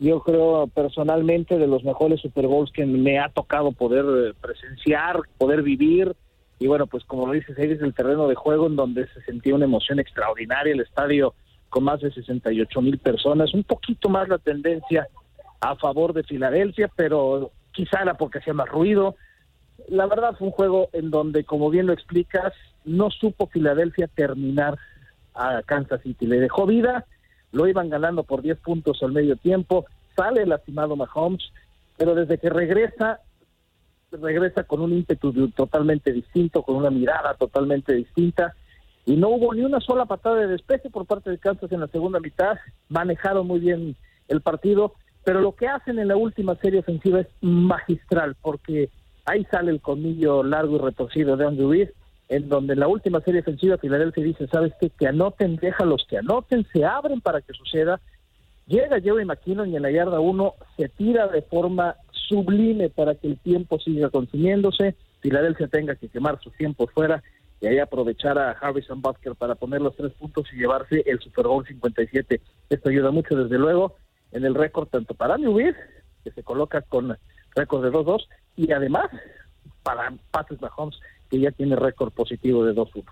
[0.00, 5.20] yo creo personalmente de los mejores Super Bowls que me ha tocado poder eh, presenciar,
[5.36, 6.16] poder vivir.
[6.58, 9.20] Y bueno, pues como lo dices, ahí es el terreno de juego en donde se
[9.22, 11.34] sentía una emoción extraordinaria, el estadio
[11.68, 15.06] con más de 68 mil personas, un poquito más la tendencia
[15.60, 19.16] a favor de Filadelfia, pero quizá era porque hacía más ruido.
[19.88, 22.54] La verdad fue un juego en donde, como bien lo explicas,
[22.86, 24.78] no supo Filadelfia terminar
[25.34, 26.26] a Kansas City.
[26.26, 27.04] Le dejó vida,
[27.52, 29.86] lo iban ganando por 10 puntos al medio tiempo,
[30.16, 31.52] sale lastimado Mahomes,
[31.96, 33.20] pero desde que regresa,
[34.12, 38.54] regresa con un ímpetu totalmente distinto, con una mirada totalmente distinta,
[39.06, 41.88] y no hubo ni una sola patada de despeje por parte de Kansas en la
[41.88, 42.58] segunda mitad,
[42.88, 43.96] manejaron muy bien
[44.28, 48.90] el partido, pero lo que hacen en la última serie ofensiva es magistral, porque
[49.24, 51.90] ahí sale el colmillo largo y retorcido de Andrew Reed,
[52.30, 54.88] en donde la última serie ofensiva Filadelfia dice, ¿sabes qué?
[54.90, 58.00] Que anoten, deja los que anoten, se abren para que suceda.
[58.68, 63.26] Llega Joey McKinnon y en la yarda 1 se tira de forma sublime para que
[63.26, 67.20] el tiempo siga consumiéndose, Filadelfia tenga que quemar su tiempo fuera
[67.60, 71.48] y ahí aprovechar a Harrison Butker para poner los tres puntos y llevarse el Super
[71.48, 72.40] Bowl 57.
[72.70, 73.96] Esto ayuda mucho, desde luego,
[74.30, 75.58] en el récord tanto para New
[76.22, 77.18] que se coloca con
[77.56, 78.24] récord de 2-2,
[78.56, 79.10] y además
[79.82, 80.96] para Patrick Mahomes,
[81.30, 83.04] que ya tiene récord positivo de 2-1.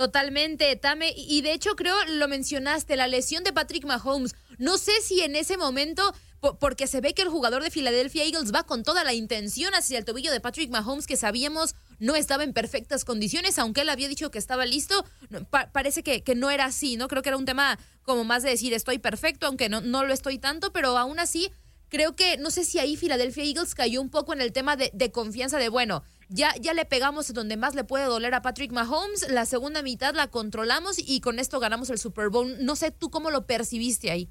[0.00, 1.12] Totalmente, Tame.
[1.14, 4.34] Y de hecho creo lo mencionaste, la lesión de Patrick Mahomes.
[4.56, 6.14] No sé si en ese momento,
[6.58, 9.98] porque se ve que el jugador de Philadelphia Eagles va con toda la intención hacia
[9.98, 14.08] el tobillo de Patrick Mahomes, que sabíamos no estaba en perfectas condiciones, aunque él había
[14.08, 15.04] dicho que estaba listo,
[15.50, 17.08] parece que, que, no era así, ¿no?
[17.08, 20.14] Creo que era un tema como más de decir estoy perfecto, aunque no, no lo
[20.14, 21.52] estoy tanto, pero aún así
[21.90, 24.90] creo que no sé si ahí Philadelphia Eagles cayó un poco en el tema de,
[24.94, 28.72] de confianza de, bueno, ya, ya le pegamos donde más le puede doler a Patrick
[28.72, 32.64] Mahomes, la segunda mitad la controlamos y con esto ganamos el Super Bowl.
[32.64, 34.28] No sé tú cómo lo percibiste ahí.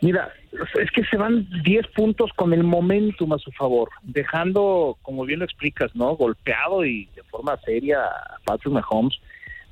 [0.00, 0.32] Mira,
[0.80, 5.40] es que se van 10 puntos con el momentum a su favor, dejando, como bien
[5.40, 6.16] lo explicas, ¿no?
[6.16, 9.18] Golpeado y de forma seria a Patrick Mahomes.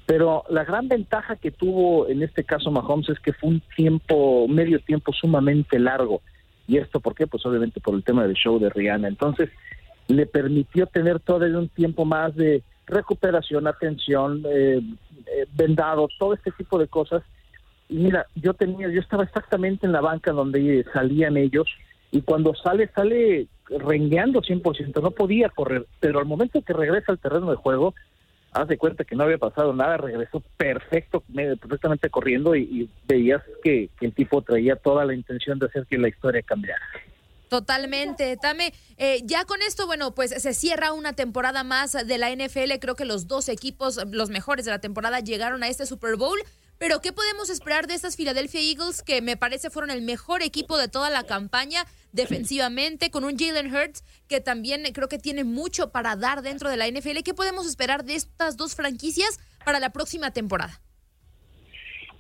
[0.07, 4.49] Pero la gran ventaja que tuvo en este caso Mahomes es que fue un tiempo,
[4.49, 6.23] medio tiempo sumamente largo.
[6.67, 7.27] ¿Y esto por qué?
[7.27, 9.09] Pues obviamente por el tema del show de Rihanna.
[9.09, 9.51] Entonces,
[10.13, 14.81] le permitió tener todavía un tiempo más de recuperación, atención, eh,
[15.27, 15.77] eh,
[16.19, 17.23] todo este tipo de cosas
[17.93, 21.69] y mira, yo tenía, yo estaba exactamente en la banca donde salían ellos
[22.11, 27.19] y cuando sale, sale rengueando 100%, no podía correr, pero al momento que regresa al
[27.19, 27.95] terreno de juego,
[28.53, 34.13] hace cuenta que no había pasado nada, regresó perfecto, perfectamente corriendo y, veías que, el
[34.15, 36.83] tipo traía toda la intención de hacer que la historia cambiara.
[37.53, 38.73] Totalmente, Tame.
[38.97, 42.79] Eh, ya con esto, bueno, pues se cierra una temporada más de la NFL.
[42.81, 46.39] Creo que los dos equipos, los mejores de la temporada, llegaron a este Super Bowl.
[46.79, 50.79] Pero ¿qué podemos esperar de estas Philadelphia Eagles que me parece fueron el mejor equipo
[50.79, 55.93] de toda la campaña defensivamente con un Jalen Hurts que también creo que tiene mucho
[55.93, 57.19] para dar dentro de la NFL?
[57.23, 60.81] ¿Qué podemos esperar de estas dos franquicias para la próxima temporada?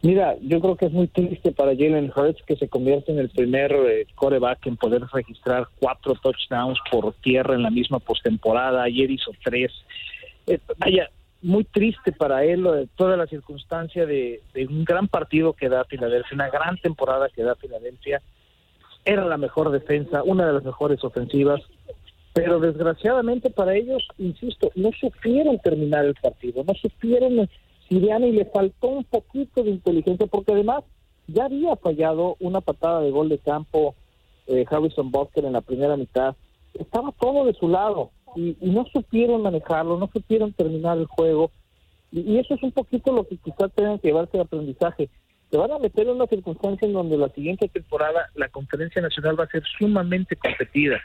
[0.03, 3.31] Mira, yo creo que es muy triste para Jalen Hurts que se convierte en el
[3.31, 8.83] primer eh, coreback en poder registrar cuatro touchdowns por tierra en la misma postemporada.
[8.83, 9.71] Ayer hizo tres.
[10.49, 11.09] Eh, vaya,
[11.43, 16.51] muy triste para él toda la circunstancia de, un gran partido que da Filadelfia, una
[16.51, 18.21] gran temporada que da Filadelfia.
[19.05, 21.61] Era la mejor defensa, una de las mejores ofensivas,
[22.33, 27.49] pero desgraciadamente para ellos, insisto, no supieron terminar el partido, no supieron
[27.99, 30.85] y le faltó un poquito de inteligencia, porque además
[31.27, 33.95] ya había fallado una patada de gol de campo
[34.47, 36.35] eh, Harrison Buster en la primera mitad.
[36.73, 41.51] Estaba todo de su lado y, no supieron manejarlo, no supieron terminar el juego.
[42.11, 45.11] Y, eso es un poquito lo que quizás tengan que llevarse de aprendizaje.
[45.51, 49.39] Se van a meter en una circunstancia en donde la siguiente temporada la conferencia nacional
[49.39, 50.99] va a ser sumamente competida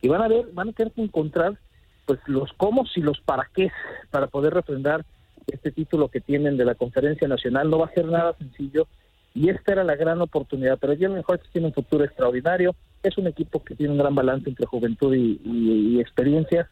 [0.00, 1.58] y van a ver, van a tener que encontrar
[2.06, 3.70] pues los cómo y los para qué
[4.10, 5.04] para poder refrendar
[5.52, 7.70] este título que tienen de la conferencia nacional.
[7.70, 8.86] No va a ser nada sencillo
[9.34, 10.78] y esta era la gran oportunidad.
[10.78, 12.74] Pero Jalen Hurts tiene un futuro extraordinario.
[13.02, 16.68] Es un equipo que tiene un gran balance entre juventud y, experiencia.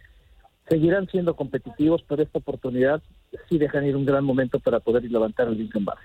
[0.69, 3.03] Seguirán siendo competitivos, pero esta oportunidad
[3.49, 6.05] sí dejan ir un gran momento para poder levantar el Lincoln Valley.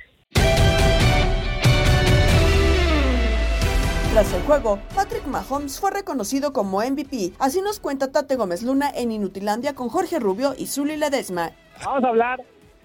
[4.14, 7.34] Tras el juego, Patrick Mahomes fue reconocido como MVP.
[7.40, 11.52] Así nos cuenta Tate Gómez Luna en Inutilandia con Jorge Rubio y Zully Ledesma.
[11.84, 12.40] Vamos a hablar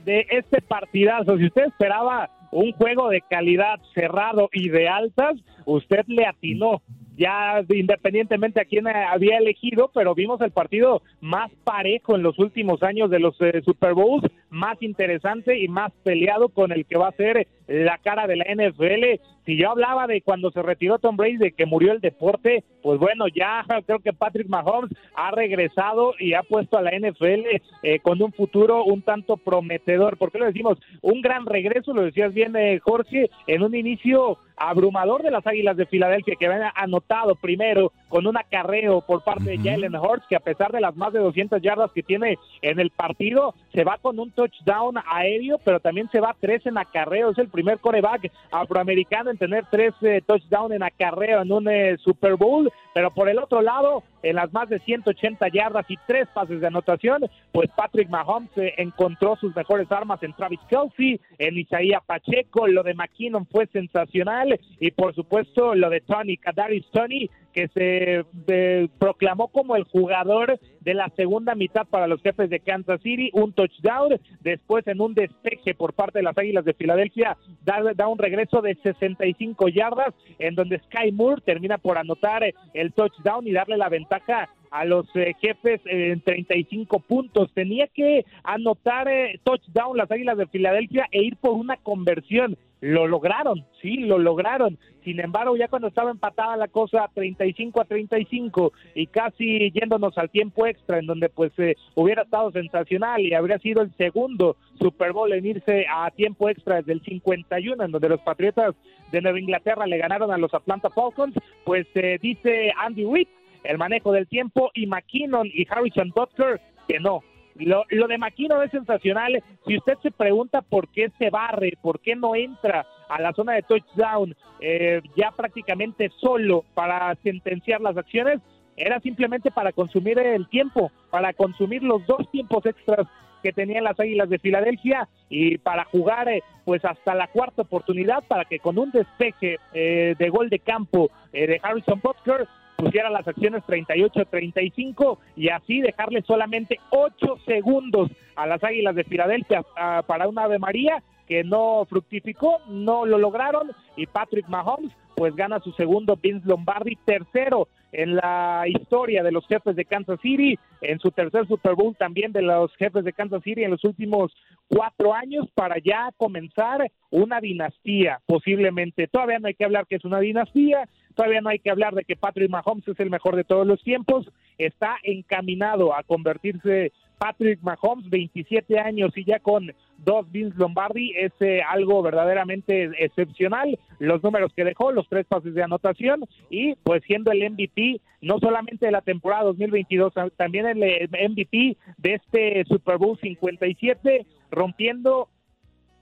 [0.08, 1.36] de este partidazo.
[1.36, 6.80] Si usted esperaba un juego de calidad cerrado y de altas, usted le atinó
[7.14, 12.82] ya independientemente a quién había elegido, pero vimos el partido más parejo en los últimos
[12.82, 17.08] años de los eh, Super Bowls, más interesante y más peleado con el que va
[17.08, 19.20] a ser la cara de la NFL.
[19.44, 22.98] Si yo hablaba de cuando se retiró Tom Brady, de que murió el deporte, pues
[22.98, 27.46] bueno, ya creo que Patrick Mahomes ha regresado y ha puesto a la NFL
[27.82, 30.16] eh, con un futuro un tanto prometedor.
[30.16, 30.78] ¿Por qué lo decimos?
[31.02, 35.76] Un gran regreso, lo decías bien, eh, Jorge, en un inicio abrumador de las Águilas
[35.76, 40.36] de Filadelfia que habían anotado primero con un acarreo por parte de Jalen Hurts que
[40.36, 43.98] a pesar de las más de 200 yardas que tiene en el partido se va
[43.98, 47.30] con un touchdown aéreo pero también se va tres en acarreo.
[47.30, 51.96] Es el primer coreback afroamericano en tener tres eh, touchdowns en acarreo en un eh,
[51.98, 56.26] Super Bowl pero por el otro lado en las más de 180 yardas y tres
[56.34, 61.56] pases de anotación, pues Patrick Mahomes eh, encontró sus mejores armas en Travis Kelsey, en
[61.56, 67.30] Isaías Pacheco, lo de McKinnon fue sensacional y por supuesto lo de Tony, Kadarius Tony,
[67.52, 72.60] que se eh, proclamó como el jugador de la segunda mitad para los jefes de
[72.60, 77.36] Kansas City, un touchdown, después en un despeje por parte de las Águilas de Filadelfia,
[77.64, 82.87] da, da un regreso de 65 yardas, en donde Sky Moore termina por anotar el
[82.90, 87.50] touchdown y darle la ventaja a los eh, jefes en 35 puntos.
[87.54, 92.56] Tenía que anotar eh, touchdown las Águilas de Filadelfia e ir por una conversión.
[92.80, 94.78] Lo lograron, sí, lo lograron.
[95.04, 100.30] Sin embargo, ya cuando estaba empatada la cosa 35 a 35 y casi yéndonos al
[100.30, 105.12] tiempo extra, en donde pues eh, hubiera estado sensacional y habría sido el segundo Super
[105.12, 108.74] Bowl en irse a tiempo extra desde el 51, en donde los Patriotas
[109.10, 111.86] de Nueva Inglaterra le ganaron a los Atlanta Falcons, pues
[112.20, 113.28] dice Andy Witt
[113.64, 117.22] el manejo del tiempo y McKinnon y Harrison Butker que no.
[117.58, 119.42] Lo, lo de McKinnon es sensacional.
[119.66, 123.54] Si usted se pregunta por qué se barre, por qué no entra a la zona
[123.54, 128.40] de touchdown eh, ya prácticamente solo para sentenciar las acciones,
[128.76, 133.06] era simplemente para consumir el tiempo, para consumir los dos tiempos extras
[133.42, 138.24] que tenían las Águilas de Filadelfia y para jugar eh, pues hasta la cuarta oportunidad
[138.26, 142.46] para que con un despeje eh, de gol de campo eh, de Harrison Butker
[142.78, 149.64] pusiera las acciones 38-35 y así dejarle solamente 8 segundos a las Águilas de Filadelfia
[150.06, 155.58] para una Ave María que no fructificó, no lo lograron y Patrick Mahomes pues gana
[155.58, 160.98] su segundo Vince Lombardi, tercero en la historia de los jefes de Kansas City, en
[160.98, 164.32] su tercer Super Bowl también de los jefes de Kansas City en los últimos
[164.68, 169.08] cuatro años para ya comenzar una dinastía, posiblemente.
[169.08, 172.04] Todavía no hay que hablar que es una dinastía, todavía no hay que hablar de
[172.04, 177.60] que Patrick Mahomes es el mejor de todos los tiempos, está encaminado a convertirse Patrick
[177.62, 183.78] Mahomes, 27 años y ya con dos Vince Lombardi, es eh, algo verdaderamente excepcional.
[183.98, 187.77] Los números que dejó, los tres pases de anotación y pues siendo el MVP
[188.20, 194.26] no solamente de la temporada 2022, también el eh, MVP de este Super Bowl 57,
[194.50, 195.28] rompiendo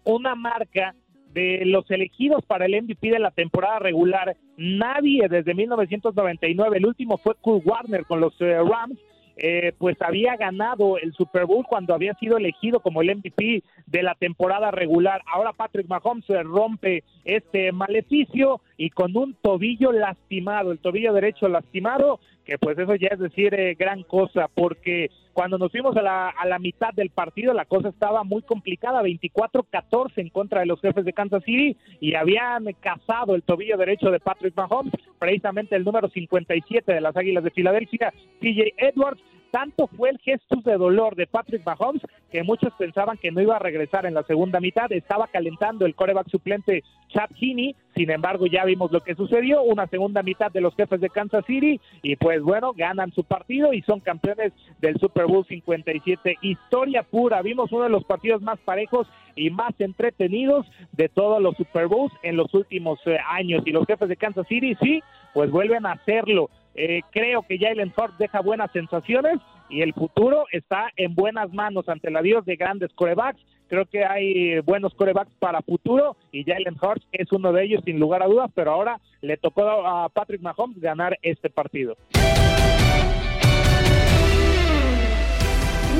[0.04, 0.94] una marca
[1.32, 4.36] de los elegidos para el MVP de la temporada regular.
[4.56, 8.98] Nadie desde 1999, el último fue Kurt Warner con los eh, Rams,
[9.36, 14.02] eh, pues había ganado el Super Bowl cuando había sido elegido como el MVP de
[14.02, 15.22] la temporada regular.
[15.32, 22.18] Ahora Patrick Mahomes rompe este maleficio y con un tobillo lastimado, el tobillo derecho lastimado,
[22.46, 26.28] que pues eso ya es decir eh, gran cosa, porque cuando nos fuimos a la,
[26.28, 30.80] a la mitad del partido la cosa estaba muy complicada, 24-14 en contra de los
[30.80, 35.84] jefes de Kansas City y habían cazado el tobillo derecho de Patrick Mahomes, precisamente el
[35.84, 41.16] número 57 de las Águilas de Filadelfia, CJ Edwards, tanto fue el gesto de dolor
[41.16, 44.90] de Patrick Mahomes que muchos pensaban que no iba a regresar en la segunda mitad.
[44.92, 47.74] Estaba calentando el coreback suplente Chad Heaney.
[47.94, 49.62] Sin embargo, ya vimos lo que sucedió.
[49.62, 51.80] Una segunda mitad de los jefes de Kansas City.
[52.02, 56.36] Y pues bueno, ganan su partido y son campeones del Super Bowl 57.
[56.42, 57.42] Historia pura.
[57.42, 59.06] Vimos uno de los partidos más parejos
[59.36, 63.62] y más entretenidos de todos los Super Bowls en los últimos eh, años.
[63.66, 66.50] Y los jefes de Kansas City, sí, pues vuelven a hacerlo.
[66.78, 69.38] Eh, creo que Jalen Hurts deja buenas sensaciones
[69.70, 73.40] y el futuro está en buenas manos ante el adiós de grandes corebacks.
[73.68, 77.98] Creo que hay buenos corebacks para futuro y Jalen Hurts es uno de ellos sin
[77.98, 81.96] lugar a dudas, pero ahora le tocó a Patrick Mahomes ganar este partido.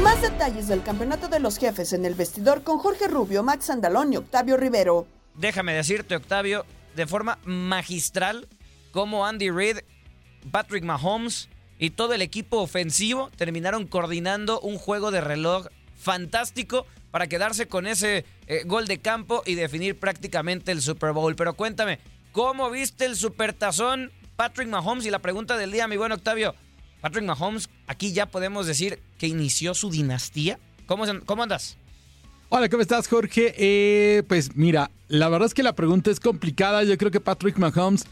[0.02, 4.12] Más detalles del campeonato de los jefes en el vestidor con Jorge Rubio, Max Andalón
[4.12, 5.06] y Octavio Rivero.
[5.34, 8.46] Déjame decirte, Octavio, de forma magistral,
[8.92, 9.78] como Andy Reid
[10.50, 17.26] Patrick Mahomes y todo el equipo ofensivo terminaron coordinando un juego de reloj fantástico para
[17.26, 21.35] quedarse con ese eh, gol de campo y definir prácticamente el Super Bowl.
[21.37, 21.98] Pero cuéntame,
[22.32, 25.06] ¿cómo viste el supertazón Patrick Mahomes?
[25.06, 26.54] Y la pregunta del día, mi buen Octavio,
[27.00, 30.59] Patrick Mahomes, aquí ya podemos decir que inició su dinastía.
[30.87, 31.04] ¿Cómo,
[31.42, 31.78] andas?
[32.48, 33.54] Hola, ¿cómo estás, Jorge?
[33.56, 36.85] Eh, pues mira, la verdad es que la pregunta es complicada.
[36.85, 38.06] Yo creo que Patrick Mahomes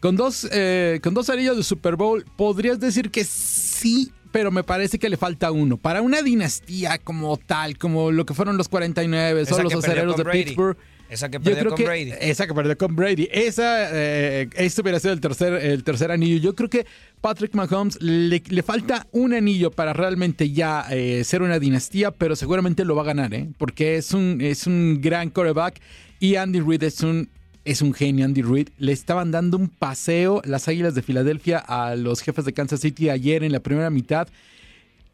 [0.00, 4.62] con dos, eh, con dos anillos de Super Bowl, podrías decir que sí, pero me
[4.62, 5.76] parece que le falta uno.
[5.76, 10.24] Para una dinastía como tal, como lo que fueron los 49 o los aceleros de
[10.24, 10.76] Pittsburgh.
[11.08, 12.12] Esa que perdió con Brady.
[12.20, 13.28] Esa que perdió con Brady.
[13.30, 16.38] Esa, eh, este hubiera sido el tercer, el tercer anillo.
[16.38, 16.84] Yo creo que
[17.20, 22.84] Patrick Mahomes le, falta un anillo para realmente ya eh, ser una dinastía, pero seguramente
[22.84, 23.48] lo va a ganar, ¿eh?
[23.56, 25.80] Porque es un, es un gran quarterback
[26.18, 27.28] y Andy Reid es un
[27.66, 28.68] es un genio Andy Reid.
[28.78, 33.10] Le estaban dando un paseo las Águilas de Filadelfia a los jefes de Kansas City
[33.10, 34.28] ayer en la primera mitad.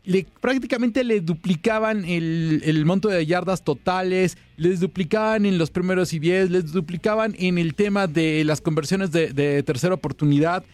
[0.04, 6.18] Le, prácticamente le duplicaban el, monto de yardas totales, les duplicaban en los primeros y
[6.18, 10.64] 10, les duplicaban en el tema de las conversiones de, tercera oportunidad.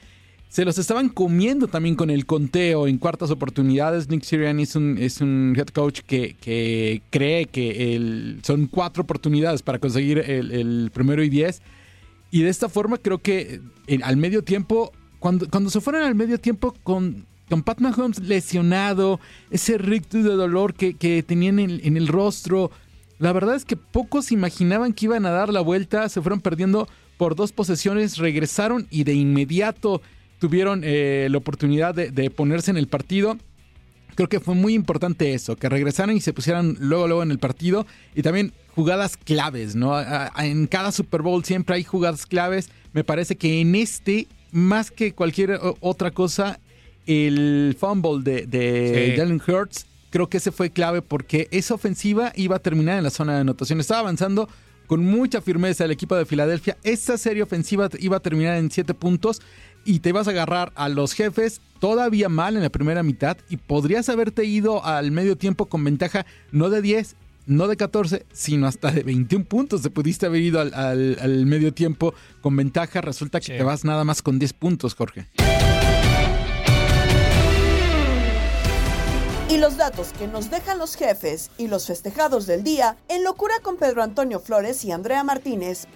[0.48, 4.08] Se los estaban comiendo también con el conteo en cuartas oportunidades.
[4.08, 9.78] Nick Sirianni es un, es un head coach que, cree que son cuatro oportunidades para
[9.78, 11.60] conseguir el, primero y diez.
[12.30, 13.60] Y de esta forma creo que
[14.02, 19.20] al medio tiempo, cuando, cuando se fueron al medio tiempo con, con Pat Mahomes lesionado,
[19.50, 22.70] ese rictus de dolor que, que tenían en, en el rostro,
[23.18, 26.88] la verdad es que pocos imaginaban que iban a dar la vuelta, se fueron perdiendo
[27.18, 30.00] por dos posesiones, regresaron y de inmediato
[30.38, 33.36] tuvieron eh, la oportunidad de, ponerse en el partido.
[34.14, 37.38] Creo que fue muy importante eso, que regresaran y se pusieran luego, luego en el
[37.38, 37.86] partido.
[38.14, 39.94] Y también jugadas claves, ¿no?
[40.38, 42.70] en cada Super Bowl siempre hay jugadas claves.
[42.92, 46.58] Me parece que en este, más que cualquier otra cosa,
[47.06, 52.56] el fumble de, de Jalen Hurts, creo que ese fue clave porque esa ofensiva iba
[52.56, 53.78] a terminar en la zona de anotación.
[53.80, 54.48] Estaba avanzando
[54.88, 56.76] con mucha firmeza el equipo de Filadelfia.
[56.82, 59.40] Esa serie ofensiva iba a terminar en siete puntos
[59.88, 63.56] y te vas a agarrar a los jefes todavía mal en la primera mitad y
[63.56, 67.16] podrías haberte ido al medio tiempo con ventaja no de 10,
[67.46, 69.80] no de 14, sino hasta de 21 puntos.
[69.80, 72.12] Te pudiste haber ido al, al- al medio tiempo
[72.42, 73.00] con ventaja.
[73.00, 75.26] Resulta que te vas nada más con 10 puntos, Jorge.
[79.48, 83.54] Y los datos que nos dejan los jefes y los festejados del día en locura
[83.62, 85.86] con Pedro Antonio Flores y Andrea Martínez.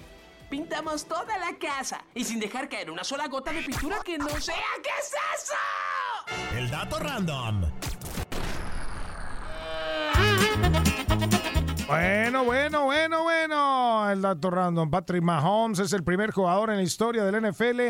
[0.53, 4.29] Pintamos toda la casa y sin dejar caer una sola gota de pintura que no
[4.39, 4.55] sea.
[4.83, 6.59] ¿Qué es eso?
[6.59, 7.63] El dato random.
[11.87, 14.11] Bueno, bueno, bueno, bueno.
[14.11, 14.91] El dato random.
[14.91, 17.81] Patrick Mahomes es el primer jugador en la historia del NFL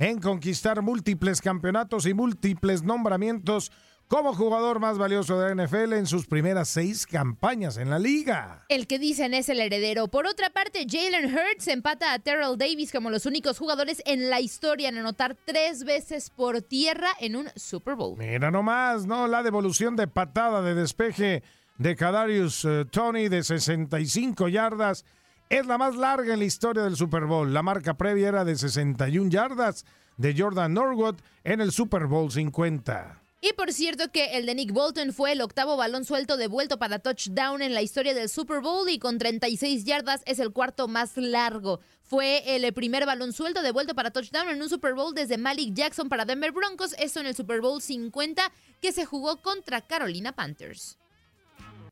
[0.00, 3.70] en conquistar múltiples campeonatos y múltiples nombramientos
[4.08, 8.64] como jugador más valioso de la NFL en sus primeras seis campañas en la liga.
[8.68, 10.08] El que dicen es el heredero.
[10.08, 14.40] Por otra parte, Jalen Hurts empata a Terrell Davis como los únicos jugadores en la
[14.40, 18.16] historia en anotar tres veces por tierra en un Super Bowl.
[18.16, 19.28] Mira nomás, ¿no?
[19.28, 21.42] La devolución de patada de despeje
[21.76, 25.04] de Kadarius eh, Tony de 65 yardas
[25.50, 27.52] es la más larga en la historia del Super Bowl.
[27.52, 29.84] La marca previa era de 61 yardas
[30.16, 33.27] de Jordan Norwood en el Super Bowl 50.
[33.40, 36.98] Y por cierto que el de Nick Bolton fue el octavo balón suelto devuelto para
[36.98, 41.16] touchdown en la historia del Super Bowl y con 36 yardas es el cuarto más
[41.16, 41.78] largo.
[42.02, 46.08] Fue el primer balón suelto devuelto para touchdown en un Super Bowl desde Malik Jackson
[46.08, 48.50] para Denver Broncos, esto en el Super Bowl 50
[48.82, 50.98] que se jugó contra Carolina Panthers.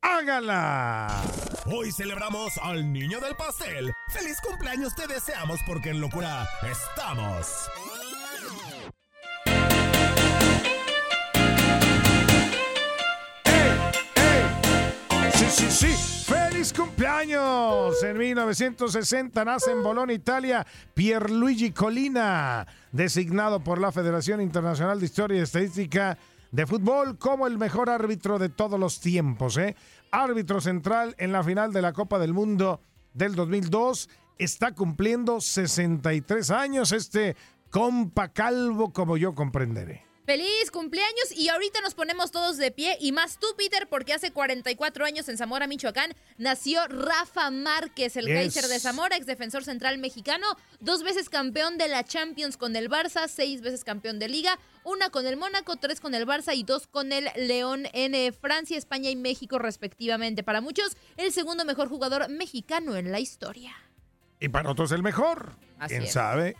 [0.01, 1.23] ¡Hágala!
[1.65, 3.91] Hoy celebramos al niño del pastel.
[4.09, 7.47] ¡Feliz cumpleaños te deseamos porque en locura estamos!
[15.57, 15.87] Sí, sí.
[16.31, 18.03] ¡Feliz cumpleaños!
[18.03, 25.39] En 1960 nace en Bologna, Italia, Pierluigi Colina, designado por la Federación Internacional de Historia
[25.39, 26.15] y Estadística
[26.51, 29.57] de Fútbol como el mejor árbitro de todos los tiempos.
[29.57, 29.75] ¿eh?
[30.11, 32.79] Árbitro central en la final de la Copa del Mundo
[33.15, 34.09] del 2002.
[34.37, 37.35] Está cumpliendo 63 años este
[37.71, 40.06] compa calvo como yo comprenderé.
[40.27, 44.31] Feliz cumpleaños y ahorita nos ponemos todos de pie y más tú, Peter, porque hace
[44.33, 48.35] 44 años en Zamora, Michoacán, nació Rafa Márquez, el Yes.
[48.35, 50.45] Kaiser de Zamora, ex defensor central mexicano,
[50.81, 55.09] dos veces campeón de la Champions con el Barça, seis veces campeón de Liga, una
[55.11, 58.77] con el Mónaco, tres con el Barça y dos con el León en eh, Francia,
[58.77, 60.43] España y México respectivamente.
[60.43, 63.73] Para muchos, el segundo mejor jugador mexicano en la historia.
[64.41, 65.55] Y para otros el mejor.
[65.79, 66.11] Así ¿Quién es.
[66.11, 66.57] sabe?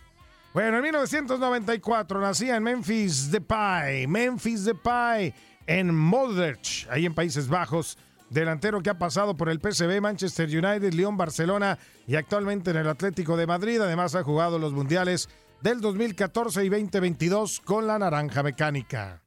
[0.54, 5.34] Bueno, en 1994 nacía en Memphis Depay, Memphis Depay,
[5.66, 7.98] en Moldrich, ahí en Países Bajos.
[8.30, 12.88] Delantero que ha pasado por el PSV, Manchester United, Lyon, Barcelona y actualmente en el
[12.88, 13.80] Atlético de Madrid.
[13.80, 15.28] Además ha jugado los mundiales
[15.62, 19.22] del 2014 y 2022 con la Naranja Mecánica.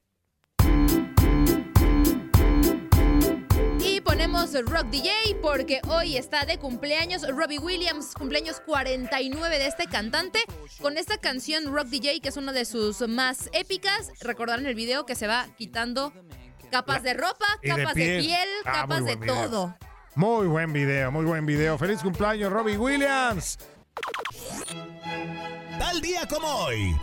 [4.32, 5.10] Rock DJ
[5.42, 10.38] porque hoy está de cumpleaños Robbie Williams, cumpleaños 49 de este cantante,
[10.80, 14.10] con esta canción Rock DJ que es una de sus más épicas.
[14.22, 16.14] Recordarán el video que se va quitando
[16.70, 18.48] capas de ropa, de capas de piel.
[18.64, 19.34] Ah, capas de video.
[19.34, 19.76] todo.
[20.14, 21.76] Muy buen video, muy buen video.
[21.76, 23.58] Feliz cumpleaños, Robbie Williams.
[25.78, 26.96] Tal día como hoy.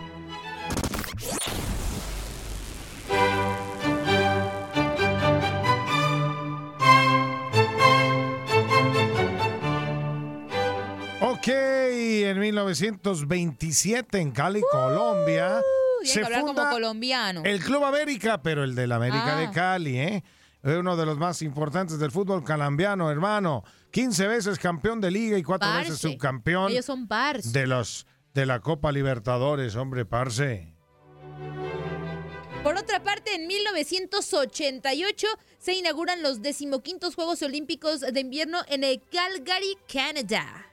[11.40, 15.62] Ok, en 1927 en Cali, Colombia,
[16.02, 17.42] Tiene se hablar como funda colombiano.
[17.46, 19.40] el Club América, pero el de la América Ah.
[19.40, 20.24] de Cali, ¿eh?
[20.64, 23.64] Uno de los más importantes del fútbol colombiano, hermano.
[23.92, 26.10] 15 veces campeón de liga y cuatro veces Parce.
[26.12, 27.54] subcampeón Ellos son pars.
[27.54, 30.76] de los de la Copa Libertadores, hombre, parce.
[32.64, 35.28] Por otra parte, en 1988
[35.58, 40.66] se inauguran los decimoquintos Juegos Olímpicos de Invierno en el Calgary, Canadá.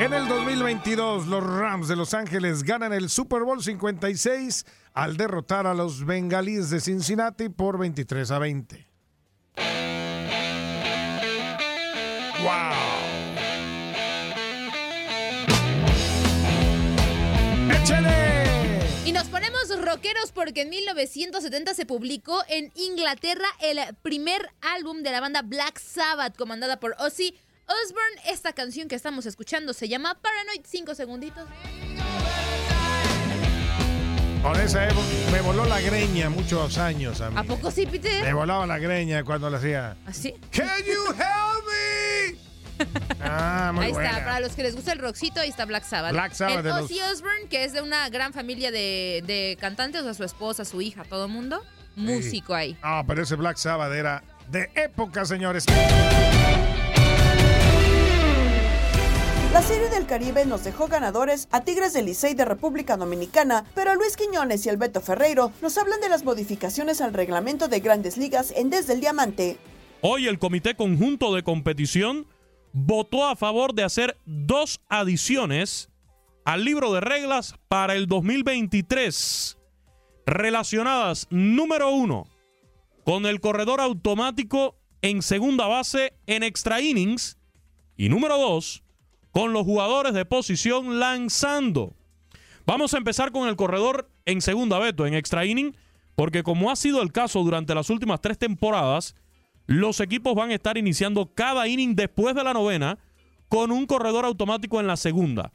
[0.00, 5.66] En el 2022, los Rams de Los Ángeles ganan el Super Bowl 56 al derrotar
[5.66, 8.88] a los Bengalíes de Cincinnati por 23 a 20.
[12.42, 12.50] ¡Wow!
[17.82, 18.80] ¡Échale!
[19.04, 25.12] Y nos ponemos rockeros porque en 1970 se publicó en Inglaterra el primer álbum de
[25.12, 27.34] la banda Black Sabbath, comandada por Ozzy
[27.84, 28.20] Osbourne.
[28.32, 30.62] Esta canción que estamos escuchando se llama Paranoid.
[30.66, 31.48] Cinco segunditos.
[34.42, 37.36] Con esa época me voló la greña muchos años a mí.
[37.38, 38.22] ¿A poco sí, Peter?
[38.24, 39.96] Me volaba la greña cuando la hacía.
[40.06, 40.32] ¿Así?
[40.50, 42.38] Can you help me?
[43.22, 44.10] Ah, muy ahí buena.
[44.10, 46.12] está, para los que les gusta el rockcito, ahí está Black Sabbath.
[46.12, 49.58] Black Sabbath El de los- Ozzy Osbourne, que es de una gran familia de, de
[49.60, 51.62] cantantes, o sea, su esposa, su hija, todo el mundo.
[51.94, 52.78] Músico ahí.
[52.80, 55.66] Ah, pero ese Black Sabbath era de época, señores.
[59.52, 63.96] La Serie del Caribe nos dejó ganadores a Tigres del Licey de República Dominicana, pero
[63.96, 68.16] Luis Quiñones y el Beto Ferreiro nos hablan de las modificaciones al reglamento de grandes
[68.16, 69.56] ligas en Desde el Diamante.
[70.02, 72.28] Hoy el Comité Conjunto de Competición
[72.72, 75.90] votó a favor de hacer dos adiciones
[76.44, 79.58] al libro de reglas para el 2023
[80.26, 82.28] relacionadas, número uno,
[83.02, 87.36] con el corredor automático en segunda base en extra innings
[87.96, 88.84] y número dos,
[89.32, 91.94] con los jugadores de posición lanzando.
[92.66, 95.76] Vamos a empezar con el corredor en segunda Beto, en extra inning,
[96.14, 99.16] porque como ha sido el caso durante las últimas tres temporadas,
[99.66, 102.98] los equipos van a estar iniciando cada inning después de la novena
[103.48, 105.52] con un corredor automático en la segunda.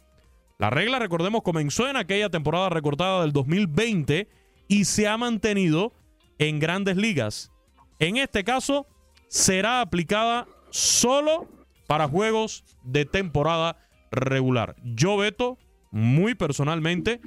[0.58, 4.30] La regla, recordemos, comenzó en aquella temporada recortada del 2020
[4.68, 5.94] y se ha mantenido
[6.38, 7.52] en grandes ligas.
[8.00, 8.88] En este caso,
[9.28, 11.48] será aplicada solo
[11.88, 13.78] para juegos de temporada
[14.12, 14.76] regular.
[14.84, 15.58] Yo veto,
[15.92, 17.22] muy personalmente,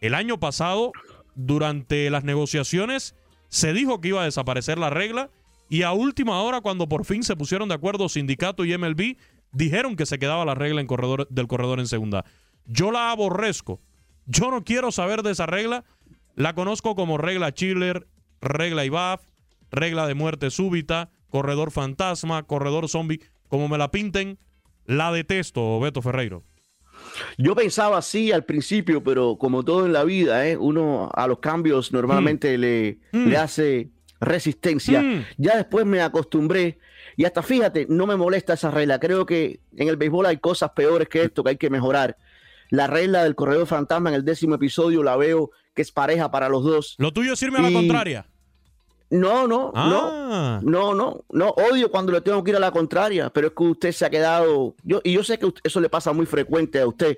[0.00, 0.92] el año pasado,
[1.34, 3.14] durante las negociaciones,
[3.48, 5.30] se dijo que iba a desaparecer la regla
[5.68, 9.16] y a última hora, cuando por fin se pusieron de acuerdo sindicato y MLB,
[9.52, 12.24] dijeron que se quedaba la regla en corredor, del corredor en segunda.
[12.66, 13.80] Yo la aborrezco.
[14.26, 15.84] Yo no quiero saber de esa regla.
[16.34, 18.06] La conozco como regla Chiller,
[18.40, 19.22] regla IBAF,
[19.70, 23.20] regla de muerte súbita, corredor fantasma, corredor zombie.
[23.54, 24.40] Como me la pinten,
[24.84, 26.42] la detesto, Beto Ferreiro.
[27.38, 30.56] Yo pensaba así al principio, pero como todo en la vida, ¿eh?
[30.56, 35.24] uno a los cambios normalmente le, le hace resistencia.
[35.36, 36.80] Ya después me acostumbré
[37.16, 38.98] y hasta fíjate, no me molesta esa regla.
[38.98, 42.16] Creo que en el béisbol hay cosas peores que esto que hay que mejorar.
[42.70, 46.48] La regla del corredor fantasma en el décimo episodio la veo que es pareja para
[46.48, 46.96] los dos.
[46.98, 48.26] Lo tuyo es irme a la contraria.
[49.14, 50.60] No, no, Ah.
[50.62, 53.52] no, no, no, no, odio cuando le tengo que ir a la contraria, pero es
[53.56, 56.80] que usted se ha quedado, yo, y yo sé que eso le pasa muy frecuente
[56.80, 57.16] a usted,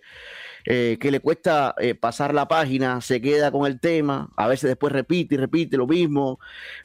[0.67, 4.69] eh, que le cuesta eh, pasar la página, se queda con el tema, a veces
[4.69, 6.39] después repite y repite lo mismo,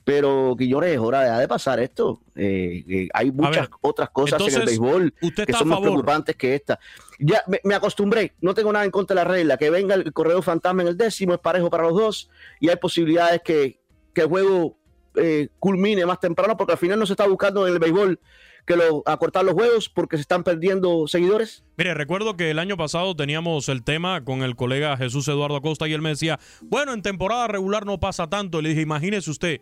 [0.05, 2.21] pero que llore, es hora de, de pasar esto.
[2.35, 5.13] Eh, hay muchas otras cosas en el béisbol
[5.45, 6.79] que son más preocupantes que esta.
[7.19, 10.13] Ya me, me acostumbré, no tengo nada en contra de la regla, que venga el
[10.13, 12.29] corredor fantasma en el décimo, es parejo para los dos,
[12.61, 13.81] y hay posibilidades que,
[14.13, 14.77] que el juego
[15.15, 18.19] eh, culmine más temprano, porque al final no se está buscando en el béisbol
[18.65, 21.63] que lo, acortar los juegos porque se están perdiendo seguidores.
[21.77, 25.87] Mire, recuerdo que el año pasado teníamos el tema con el colega Jesús Eduardo Acosta
[25.87, 28.61] y él me decía, bueno, en temporada regular no pasa tanto.
[28.61, 29.61] Le dije, imagínese usted,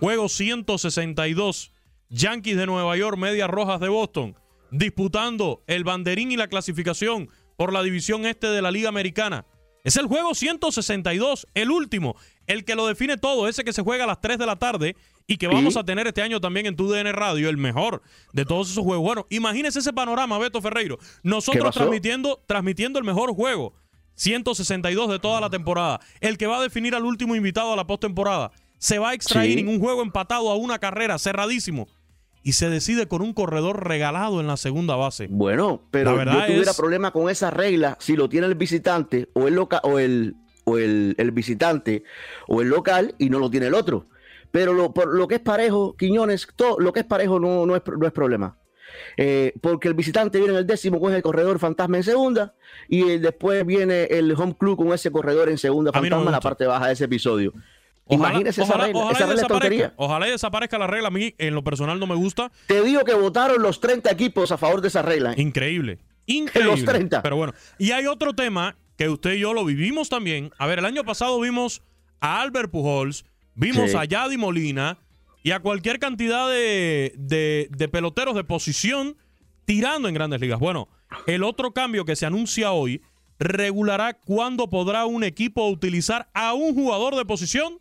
[0.00, 1.72] juego 162,
[2.08, 4.36] Yankees de Nueva York, Medias Rojas de Boston,
[4.70, 9.46] disputando el banderín y la clasificación por la división este de la Liga Americana.
[9.84, 12.14] Es el juego 162, el último,
[12.46, 14.96] el que lo define todo, ese que se juega a las 3 de la tarde
[15.26, 15.80] y que vamos Sí.
[15.80, 18.02] a tener este año también en tu DN Radio, el mejor
[18.32, 19.04] de todos esos juegos.
[19.04, 20.98] Bueno, imagínese ese panorama, Beto Ferreiro.
[21.22, 23.74] Nosotros transmitiendo, transmitiendo el mejor juego,
[24.14, 27.86] 162 de toda la temporada, el que va a definir al último invitado a la
[27.86, 28.52] postemporada.
[28.78, 29.58] Se va a extraer Sí.
[29.60, 31.88] en un juego empatado a una carrera, cerradísimo.
[32.42, 35.28] Y se decide con un corredor regalado en la segunda base.
[35.30, 39.46] Bueno, pero yo tuviera es- problema con esa regla si lo tiene el visitante o
[39.48, 40.34] el loca o el
[40.64, 42.04] o el, el visitante
[42.46, 44.06] o el local y no lo tiene el otro.
[44.50, 47.74] Pero lo, por lo que es parejo, Quiñones, todo lo que es parejo no, no,
[47.74, 48.58] es, no es problema.
[49.16, 52.54] Eh, porque el visitante viene en el décimo con el corredor fantasma en segunda
[52.88, 56.32] y eh, después viene el home club con ese corredor en segunda no fantasma en
[56.32, 57.54] la parte baja de ese episodio.
[58.04, 58.98] Ojalá- Imagínese esa regla.
[59.00, 59.94] ojalá esa regla desaparezca.
[59.96, 60.26] Ojalá
[60.78, 61.08] la regla.
[61.08, 62.50] A mí, en lo personal, no me gusta.
[62.66, 65.32] Te digo que votaron los 30 equipos a favor de esa regla.
[65.32, 65.40] ¿eh?
[65.40, 65.98] Increíble.
[66.26, 66.72] Increíble.
[66.72, 67.22] Los 30.
[67.22, 67.54] Pero bueno.
[67.78, 70.50] Y hay otro tema que usted y yo lo vivimos también.
[70.58, 71.82] A ver, el año pasado vimos
[72.20, 73.24] a Albert Pujols,
[73.54, 73.96] vimos Sí.
[73.96, 74.98] a Yadi Molina
[75.42, 79.16] y a cualquier cantidad de, de- de peloteros de posición
[79.64, 80.58] tirando en grandes ligas.
[80.60, 80.88] Bueno,
[81.26, 83.00] el otro cambio que se anuncia hoy
[83.38, 87.78] regulará cuándo podrá un equipo utilizar a un jugador de posición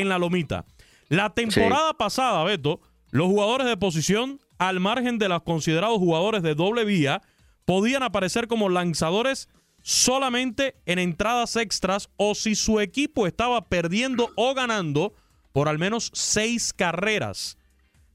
[0.00, 0.64] en la lomita.
[1.08, 2.80] La temporada pasada, Beto,
[3.10, 7.22] los jugadores de posición, al margen de los considerados jugadores de doble vía,
[7.64, 9.48] podían aparecer como lanzadores
[9.82, 15.14] solamente en entradas extras o si su equipo estaba perdiendo o ganando
[15.52, 17.56] por al menos seis carreras.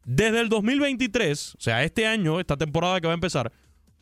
[0.04, 3.54] Desde el 2023, o sea, este año, esta temporada que va a empezar,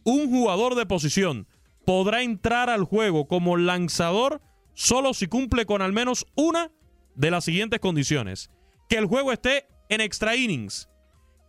[0.04, 1.48] un jugador de posición
[1.86, 4.42] podrá entrar al juego como lanzador
[4.74, 6.72] solo si cumple con al menos una
[7.20, 8.50] de las siguientes condiciones.
[8.88, 10.90] Que el juego esté en extra innings,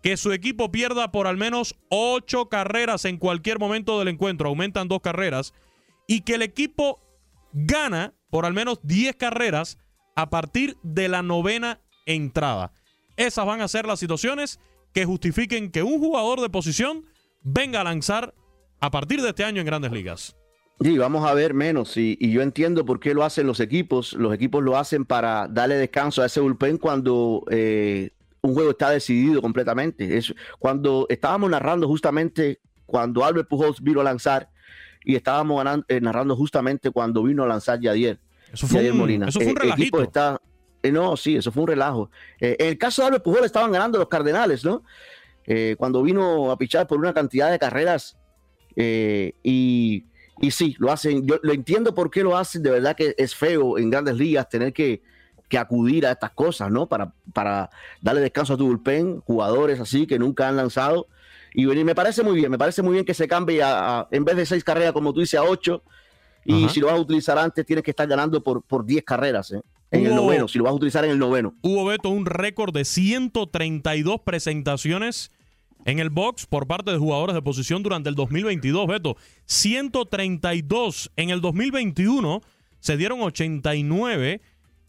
[0.03, 4.89] que su equipo pierda por al menos ocho carreras en cualquier momento del encuentro, aumentan
[4.89, 5.55] dos carreras,
[6.09, 7.01] y que el equipo
[7.53, 9.79] gana por al menos 10 carreras
[10.17, 12.73] a partir de la novena entrada.
[13.17, 14.59] Esas van a ser las situaciones
[14.93, 17.07] que justifiquen que un jugador de posición
[17.43, 18.35] venga a lanzar
[18.81, 20.37] a partir de este año en grandes ligas.
[20.83, 21.97] Sí, vamos a ver menos.
[21.97, 24.15] Y, y, yo entiendo por qué lo hacen los equipos.
[24.15, 28.11] Los equipos lo hacen para darle descanso a ese bullpen cuando eh,
[28.41, 30.17] un juego está decidido completamente.
[30.17, 34.49] Es cuando estábamos narrando justamente cuando Albert Pujols vino a lanzar
[35.05, 38.19] y estábamos eh, narrando justamente cuando vino a lanzar Yadier.
[38.53, 39.29] Eso fue, Yadier un, Molina.
[39.29, 39.83] eso fue un Eh, el relajito.
[39.83, 40.41] equipo está,
[40.83, 42.11] eh, no, sí, eso fue un relajo.
[42.41, 44.83] En el caso de Albert Pujols estaban ganando los Cardenales, ¿no?
[45.79, 48.17] Cuando vino a pichar por una cantidad de carreras
[48.77, 50.05] y,
[50.41, 51.27] y sí, lo hacen.
[51.27, 52.63] Yo lo entiendo por qué lo hacen.
[52.63, 55.03] De verdad que es feo en grandes ligas tener que,
[55.49, 56.87] que acudir a estas cosas, ¿no?
[56.89, 57.71] Para, para
[58.01, 61.07] darle descanso a tu bullpen, jugadores así que nunca han lanzado.
[61.53, 64.09] Y venir, me parece muy bien, me parece muy bien que se cambie a, a-
[64.13, 65.83] en vez de seis carreras, como tú dices, a ocho.
[66.45, 66.73] Y Ajá.
[66.73, 69.61] si lo vas a utilizar antes, tienes que estar ganando por, por 10 carreras, ¿eh?
[69.91, 71.53] En el noveno, si lo vas a utilizar en el noveno.
[71.63, 75.33] Hubo Beto un récord de 132 presentaciones
[75.85, 79.17] en el box por parte de jugadores de posición durante el 2022, Beto.
[79.47, 82.43] 132 en el 2021
[82.81, 84.41] se dieron 89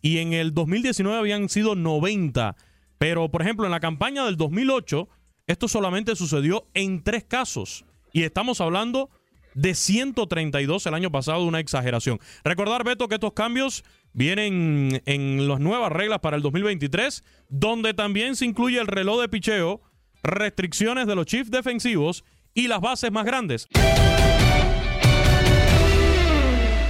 [0.01, 2.55] y en el 2019 habían sido 90.
[2.97, 5.07] Pero, por ejemplo, en la campaña del 2008,
[5.47, 7.85] esto solamente sucedió en tres casos.
[8.13, 9.09] Y estamos hablando
[9.53, 12.19] de 132 el año pasado, una exageración.
[12.43, 13.83] Recordar, Beto, que estos cambios
[14.13, 19.29] vienen en las nuevas reglas para el 2023, donde también se incluye el reloj de
[19.29, 19.81] picheo,
[20.23, 23.67] restricciones de los chiefs defensivos y las bases más grandes.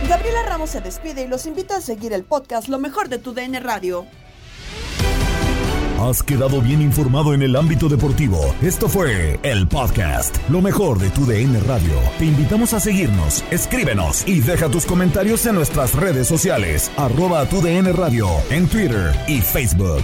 [0.07, 3.33] Gabriela Ramos se despide y los invita a seguir el podcast Lo mejor de tu
[3.33, 4.05] DN Radio.
[6.01, 8.55] Has quedado bien informado en el ámbito deportivo.
[8.63, 11.93] Esto fue el podcast, lo mejor de tu DN Radio.
[12.17, 17.61] Te invitamos a seguirnos, escríbenos y deja tus comentarios en nuestras redes sociales, arroba tu
[17.61, 20.03] DN Radio, en Twitter y Facebook.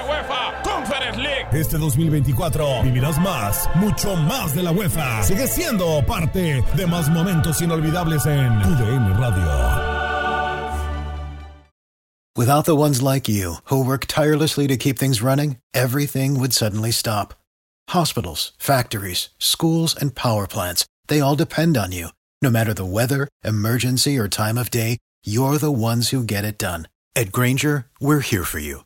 [1.11, 1.47] UEFA League.
[1.53, 5.23] Este 2024 vivirás más, mucho más de la UEFA.
[5.23, 9.91] Sigue siendo parte de más momentos inolvidables en tu DN Radio.
[12.37, 16.91] Without the ones like you, who work tirelessly to keep things running, everything would suddenly
[16.91, 17.33] stop.
[17.89, 22.07] Hospitals, factories, schools, and power plants, they all depend on you.
[22.41, 26.57] No matter the weather, emergency, or time of day, you're the ones who get it
[26.57, 26.87] done.
[27.15, 28.85] At Granger, we're here for you